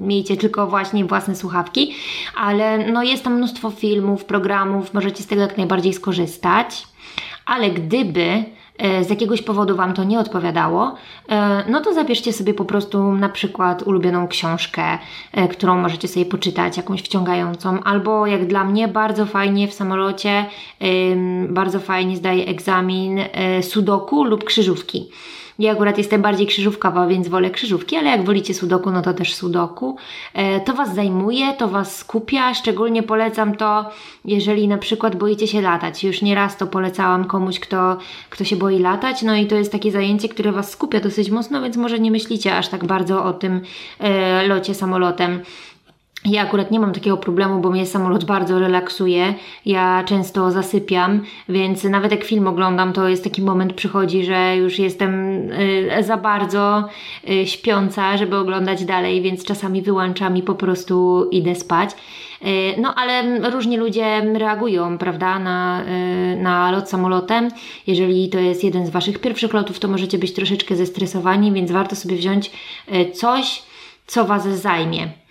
Miejcie 0.00 0.36
tylko 0.36 0.66
właśnie 0.66 1.04
własne 1.04 1.36
słuchawki, 1.36 1.94
ale 2.36 2.92
no 2.92 3.02
jest 3.02 3.24
tam 3.24 3.34
mnóstwo 3.36 3.70
filmów, 3.70 4.24
programów, 4.24 4.94
możecie 4.94 5.22
z 5.22 5.26
tego 5.26 5.42
jak 5.42 5.56
najbardziej 5.56 5.92
skorzystać. 5.92 6.86
Ale 7.46 7.70
gdyby 7.70 8.44
z 9.02 9.10
jakiegoś 9.10 9.42
powodu 9.42 9.76
Wam 9.76 9.94
to 9.94 10.04
nie 10.04 10.20
odpowiadało, 10.20 10.94
e, 11.28 11.64
no 11.70 11.80
to 11.80 11.94
zabierzcie 11.94 12.32
sobie 12.32 12.54
po 12.54 12.64
prostu 12.64 13.12
na 13.12 13.28
przykład 13.28 13.82
ulubioną 13.82 14.28
książkę, 14.28 14.98
e, 15.32 15.48
którą 15.48 15.78
możecie 15.78 16.08
sobie 16.08 16.26
poczytać, 16.26 16.76
jakąś 16.76 17.02
wciągającą, 17.02 17.82
albo 17.82 18.26
jak 18.26 18.46
dla 18.46 18.64
mnie 18.64 18.88
bardzo 18.88 19.26
fajnie 19.26 19.68
w 19.68 19.72
samolocie, 19.72 20.44
bardzo 21.48 21.80
fajnie 21.80 22.16
zdaje 22.16 22.46
egzamin 22.46 23.20
sudoku 23.62 24.24
lub 24.24 24.44
krzyżówki. 24.44 25.08
Ja 25.62 25.72
akurat 25.72 25.98
jestem 25.98 26.22
bardziej 26.22 26.46
krzyżówkowa, 26.46 27.06
więc 27.06 27.28
wolę 27.28 27.50
krzyżówki, 27.50 27.96
ale 27.96 28.10
jak 28.10 28.24
wolicie 28.24 28.54
sudoku, 28.54 28.90
no 28.90 29.02
to 29.02 29.14
też 29.14 29.34
sudoku. 29.34 29.96
E, 30.34 30.60
to 30.60 30.74
Was 30.74 30.94
zajmuje, 30.94 31.52
to 31.52 31.68
Was 31.68 31.96
skupia, 31.96 32.54
szczególnie 32.54 33.02
polecam 33.02 33.56
to, 33.56 33.90
jeżeli 34.24 34.68
na 34.68 34.78
przykład 34.78 35.16
boicie 35.16 35.46
się 35.46 35.60
latać. 35.60 36.04
Już 36.04 36.22
nieraz 36.22 36.56
to 36.56 36.66
polecałam 36.66 37.24
komuś, 37.24 37.60
kto, 37.60 37.96
kto 38.30 38.44
się 38.44 38.56
boi 38.56 38.78
latać, 38.78 39.22
no 39.22 39.36
i 39.36 39.46
to 39.46 39.54
jest 39.54 39.72
takie 39.72 39.90
zajęcie, 39.90 40.28
które 40.28 40.52
Was 40.52 40.70
skupia 40.70 41.00
dosyć 41.00 41.30
mocno, 41.30 41.62
więc 41.62 41.76
może 41.76 41.98
nie 41.98 42.10
myślicie 42.10 42.56
aż 42.56 42.68
tak 42.68 42.84
bardzo 42.84 43.24
o 43.24 43.32
tym 43.32 43.60
e, 43.98 44.46
locie 44.46 44.74
samolotem. 44.74 45.40
Ja 46.24 46.42
akurat 46.42 46.70
nie 46.70 46.80
mam 46.80 46.92
takiego 46.92 47.16
problemu, 47.16 47.60
bo 47.60 47.70
mnie 47.70 47.86
samolot 47.86 48.24
bardzo 48.24 48.58
relaksuje. 48.58 49.34
Ja 49.66 50.04
często 50.06 50.50
zasypiam, 50.50 51.20
więc 51.48 51.84
nawet 51.84 52.12
jak 52.12 52.24
film 52.24 52.46
oglądam, 52.46 52.92
to 52.92 53.08
jest 53.08 53.24
taki 53.24 53.42
moment 53.42 53.72
przychodzi, 53.72 54.24
że 54.24 54.56
już 54.56 54.78
jestem 54.78 55.12
y, 55.52 56.02
za 56.02 56.16
bardzo 56.16 56.84
y, 57.30 57.46
śpiąca, 57.46 58.16
żeby 58.16 58.36
oglądać 58.36 58.84
dalej, 58.84 59.22
więc 59.22 59.44
czasami 59.44 59.82
wyłączam 59.82 60.36
i 60.36 60.42
po 60.42 60.54
prostu 60.54 61.28
idę 61.30 61.54
spać. 61.54 61.90
Y, 61.90 62.46
no, 62.80 62.94
ale 62.94 63.40
różni 63.50 63.76
ludzie 63.76 64.20
reagują, 64.34 64.98
prawda, 64.98 65.38
na, 65.38 65.84
na 66.36 66.70
lot 66.70 66.90
samolotem. 66.90 67.48
Jeżeli 67.86 68.28
to 68.28 68.38
jest 68.38 68.64
jeden 68.64 68.86
z 68.86 68.90
Waszych 68.90 69.18
pierwszych 69.18 69.52
lotów, 69.52 69.78
to 69.78 69.88
możecie 69.88 70.18
być 70.18 70.32
troszeczkę 70.32 70.76
zestresowani, 70.76 71.52
więc 71.52 71.72
warto 71.72 71.96
sobie 71.96 72.16
wziąć 72.16 72.50
coś, 73.14 73.62
co 74.06 74.24
Was 74.24 74.48
zajmie. 74.48 75.21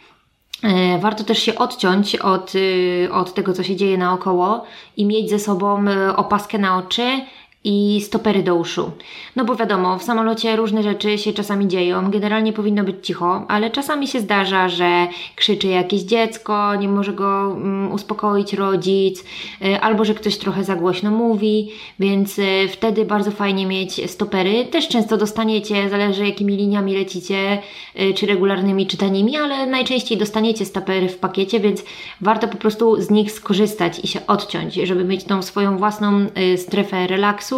E, 0.63 0.99
warto 0.99 1.23
też 1.23 1.39
się 1.39 1.55
odciąć 1.55 2.15
od, 2.15 2.55
y, 2.55 3.09
od 3.11 3.33
tego, 3.33 3.53
co 3.53 3.63
się 3.63 3.75
dzieje 3.75 3.97
naokoło 3.97 4.63
i 4.97 5.05
mieć 5.05 5.29
ze 5.29 5.39
sobą 5.39 5.87
y, 5.87 6.15
opaskę 6.15 6.57
na 6.57 6.77
oczy, 6.77 7.21
i 7.63 8.01
stopery 8.01 8.43
do 8.43 8.55
uszu. 8.55 8.91
No 9.35 9.45
bo 9.45 9.55
wiadomo, 9.55 9.99
w 9.99 10.03
samolocie 10.03 10.55
różne 10.55 10.83
rzeczy 10.83 11.17
się 11.17 11.33
czasami 11.33 11.67
dzieją, 11.67 12.11
generalnie 12.11 12.53
powinno 12.53 12.83
być 12.83 13.05
cicho, 13.05 13.45
ale 13.47 13.71
czasami 13.71 14.07
się 14.07 14.19
zdarza, 14.19 14.69
że 14.69 15.07
krzyczy 15.35 15.67
jakieś 15.67 16.01
dziecko, 16.01 16.75
nie 16.75 16.87
może 16.87 17.13
go 17.13 17.49
um, 17.53 17.91
uspokoić 17.91 18.53
rodzic, 18.53 19.23
y, 19.65 19.81
albo 19.81 20.05
że 20.05 20.13
ktoś 20.13 20.37
trochę 20.37 20.63
za 20.63 20.75
głośno 20.75 21.11
mówi, 21.11 21.71
więc 21.99 22.39
y, 22.39 22.67
wtedy 22.71 23.05
bardzo 23.05 23.31
fajnie 23.31 23.65
mieć 23.65 24.11
stopery. 24.11 24.65
Też 24.65 24.87
często 24.87 25.17
dostaniecie, 25.17 25.89
zależy 25.89 26.25
jakimi 26.27 26.55
liniami 26.55 26.95
lecicie, 26.95 27.61
y, 27.99 28.13
czy 28.13 28.25
regularnymi, 28.25 28.87
czy 28.87 28.97
tanimi, 28.97 29.37
ale 29.37 29.65
najczęściej 29.65 30.17
dostaniecie 30.17 30.65
stopery 30.65 31.09
w 31.09 31.17
pakiecie, 31.17 31.59
więc 31.59 31.83
warto 32.21 32.47
po 32.47 32.57
prostu 32.57 33.01
z 33.01 33.09
nich 33.09 33.31
skorzystać 33.31 33.99
i 33.99 34.07
się 34.07 34.27
odciąć, 34.27 34.73
żeby 34.73 35.03
mieć 35.03 35.23
tą 35.23 35.41
swoją 35.41 35.77
własną 35.77 36.25
strefę 36.57 37.07
relaksu 37.07 37.50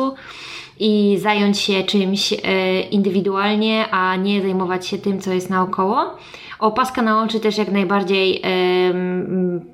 i 0.80 1.18
zająć 1.22 1.60
się 1.60 1.84
czymś 1.84 2.34
e, 2.34 2.82
indywidualnie, 2.82 3.86
a 3.92 4.16
nie 4.16 4.42
zajmować 4.42 4.88
się 4.88 4.98
tym, 4.98 5.20
co 5.20 5.34
jest 5.34 5.50
naokoło. 5.50 6.18
Opaska 6.60 7.02
na 7.02 7.24
oczy 7.24 7.40
też 7.40 7.58
jak 7.58 7.72
najbardziej 7.72 8.42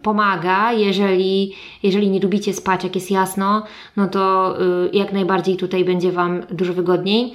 pomaga, 0.02 0.72
jeżeli, 0.74 1.54
jeżeli 1.84 2.10
nie 2.10 2.20
lubicie 2.20 2.54
spać, 2.54 2.84
jak 2.84 2.96
jest 2.96 3.12
jasno, 3.12 3.64
no 3.98 4.08
to 4.08 4.56
y, 4.62 4.90
jak 4.94 5.14
najbardziej 5.14 5.58
tutaj 5.58 5.86
będzie 5.86 6.12
Wam 6.12 6.42
dużo 6.52 6.74
wygodniej 6.74 7.34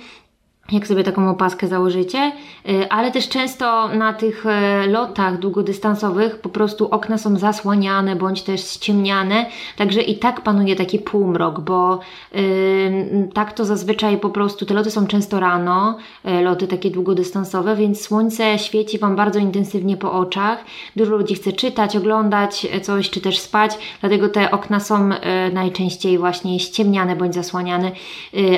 jak 0.73 0.87
sobie 0.87 1.05
taką 1.05 1.31
opaskę 1.31 1.69
założycie, 1.69 2.33
y, 2.69 2.89
ale 2.91 3.11
też 3.11 3.29
często 3.29 3.89
na 3.89 4.13
tych 4.13 4.47
e, 4.47 4.87
lotach 4.87 5.39
długodystansowych 5.39 6.39
po 6.39 6.49
prostu 6.49 6.89
okna 6.91 7.19
są 7.19 7.37
zasłaniane 7.39 8.17
bądź 8.17 8.43
też 8.43 8.71
ściemniane, 8.71 9.47
także 9.77 10.03
i 10.03 10.19
tak 10.19 10.41
panuje 10.41 10.77
taki 10.77 10.99
półmrok, 10.99 11.61
bo 11.61 12.01
yy, 12.33 13.29
tak 13.35 13.53
to 13.53 13.65
zazwyczaj 13.65 14.19
po 14.19 14.31
prostu, 14.31 14.67
te 14.67 14.75
loty 14.75 14.91
są 14.91 15.07
często 15.07 15.41
rano, 15.41 15.99
yy, 16.25 16.43
loty 16.43 16.67
takie 16.67 16.91
długodystansowe, 16.91 17.77
więc 17.77 18.01
słońce 18.03 18.59
świeci 18.59 18.99
Wam 18.99 19.17
bardzo 19.17 19.39
intensywnie 19.39 19.97
po 19.97 20.13
oczach, 20.13 20.65
dużo 20.97 21.17
ludzi 21.17 21.35
chce 21.35 21.53
czytać, 21.53 21.97
oglądać 21.97 22.67
coś, 22.83 23.11
czy 23.11 23.21
też 23.21 23.39
spać, 23.39 23.71
dlatego 24.01 24.29
te 24.29 24.51
okna 24.51 24.81
są 24.81 25.09
yy, 25.09 25.17
najczęściej 25.53 26.19
właśnie 26.19 26.61
ściemniane 26.61 27.17
bądź 27.17 27.35
zasłaniane, 27.35 27.91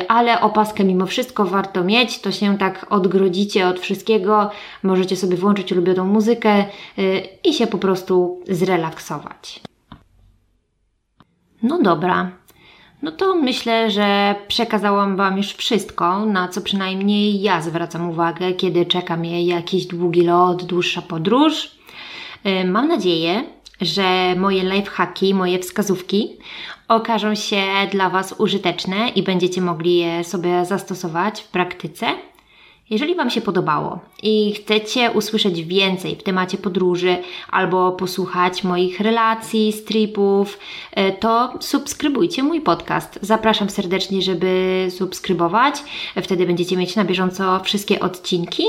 ale 0.09 0.41
opaskę 0.41 0.85
mimo 0.85 1.07
wszystko 1.07 1.45
warto 1.45 1.85
mieć, 1.85 1.96
mieć, 1.97 2.19
to 2.19 2.33
się 2.33 2.59
tak 2.59 2.87
odgrodzicie 2.91 3.69
od 3.69 3.81
wszystkiego, 3.81 4.51
możecie 4.83 5.17
sobie 5.17 5.37
włączyć 5.37 5.73
ulubioną 5.73 6.05
muzykę 6.05 6.65
yy, 6.97 7.23
i 7.45 7.55
się 7.55 7.67
po 7.67 7.79
prostu 7.79 8.43
zrelaksować. 8.49 9.61
No 11.63 11.83
dobra, 11.83 12.31
no 13.03 13.13
to 13.13 13.37
myślę, 13.37 13.91
że 13.91 14.35
przekazałam 14.49 15.17
Wam 15.17 15.37
już 15.37 15.53
wszystko, 15.53 16.27
na 16.27 16.49
co 16.49 16.61
przynajmniej 16.61 17.41
ja 17.43 17.63
zwracam 17.63 18.11
uwagę, 18.11 18.53
kiedy 18.53 18.87
czeka 18.87 19.17
mnie 19.17 19.47
jakiś 19.47 19.87
długi 19.87 20.23
lot, 20.23 20.65
dłuższa 20.65 21.03
podróż. 21.03 21.71
Y, 22.47 22.65
mam 22.65 22.89
nadzieję, 22.89 23.45
że 23.81 24.35
moje 24.37 24.63
lifehacki, 24.63 25.35
moje 25.35 25.59
wskazówki 25.59 26.39
okażą 26.89 27.35
się 27.35 27.63
dla 27.93 28.11
Was 28.11 28.35
użyteczne 28.39 29.09
i 29.09 29.23
będziecie 29.23 29.61
mogli 29.61 29.97
je 29.97 30.25
sobie 30.25 30.65
zastosować 30.65 31.41
w 31.41 31.49
praktyce. 31.49 32.07
Jeżeli 32.91 33.15
Wam 33.15 33.31
się 33.31 33.41
podobało 33.41 33.99
i 34.23 34.55
chcecie 34.55 35.11
usłyszeć 35.11 35.65
więcej 35.65 36.17
w 36.17 36.23
temacie 36.23 36.59
podróży 36.59 37.17
albo 37.51 37.93
posłuchać 37.93 38.65
moich 38.65 39.01
relacji, 39.01 39.73
stripów, 39.73 40.59
e, 40.93 41.13
to 41.13 41.53
subskrybujcie 41.61 42.43
mój 42.43 42.61
podcast. 42.61 43.19
Zapraszam 43.23 43.71
serdecznie, 43.71 44.23
żeby 44.23 44.87
subskrybować. 44.91 45.75
Wtedy 46.23 46.47
będziecie 46.47 46.77
mieć 46.77 46.97
na 46.97 47.05
bieżąco 47.05 47.61
wszystkie 47.61 48.01
odcinki. 48.01 48.65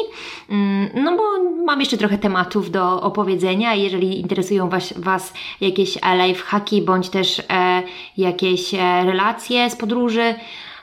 Mm, 0.50 0.90
no 1.04 1.18
bo 1.18 1.24
mam 1.66 1.80
jeszcze 1.80 1.98
trochę 1.98 2.18
tematów 2.18 2.72
do 2.72 3.02
opowiedzenia. 3.02 3.76
Jeżeli 3.76 4.20
interesują 4.20 4.70
Was, 4.70 4.94
was 4.98 5.34
jakieś 5.62 5.96
life 5.96 6.44
hacki 6.44 6.82
bądź 6.82 7.10
też 7.10 7.40
e, 7.50 7.84
jakieś 8.18 8.74
e, 8.74 8.78
relacje 9.06 9.70
z 9.70 9.76
podróży, 9.76 10.36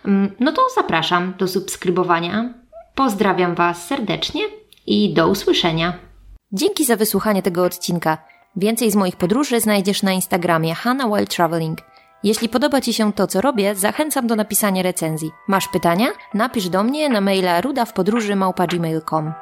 mm, 0.05 0.31
no 0.40 0.53
to 0.53 0.62
zapraszam 0.75 1.35
do 1.38 1.49
subskrybowania. 1.49 2.63
Pozdrawiam 2.94 3.54
Was 3.54 3.87
serdecznie 3.87 4.42
i 4.87 5.14
do 5.14 5.28
usłyszenia. 5.28 5.98
Dzięki 6.52 6.85
za 6.85 6.96
wysłuchanie 6.96 7.42
tego 7.42 7.64
odcinka. 7.64 8.18
Więcej 8.57 8.90
z 8.90 8.96
moich 8.96 9.16
podróży 9.16 9.61
znajdziesz 9.61 10.02
na 10.02 10.12
Instagramie 10.12 10.74
Hannah 10.74 11.07
While 11.12 11.26
Traveling. 11.26 11.78
Jeśli 12.22 12.48
podoba 12.48 12.80
Ci 12.80 12.92
się 12.92 13.12
to, 13.12 13.26
co 13.26 13.40
robię, 13.40 13.74
zachęcam 13.74 14.26
do 14.26 14.37
napisania 14.37 14.83
recenzji. 14.83 15.30
Masz 15.48 15.68
pytania? 15.68 16.07
Napisz 16.35 16.68
do 16.68 16.85
mnie 16.85 17.09
na 17.09 17.20
maila 17.20 17.61
rudawpodróży.gmail.com 17.61 19.33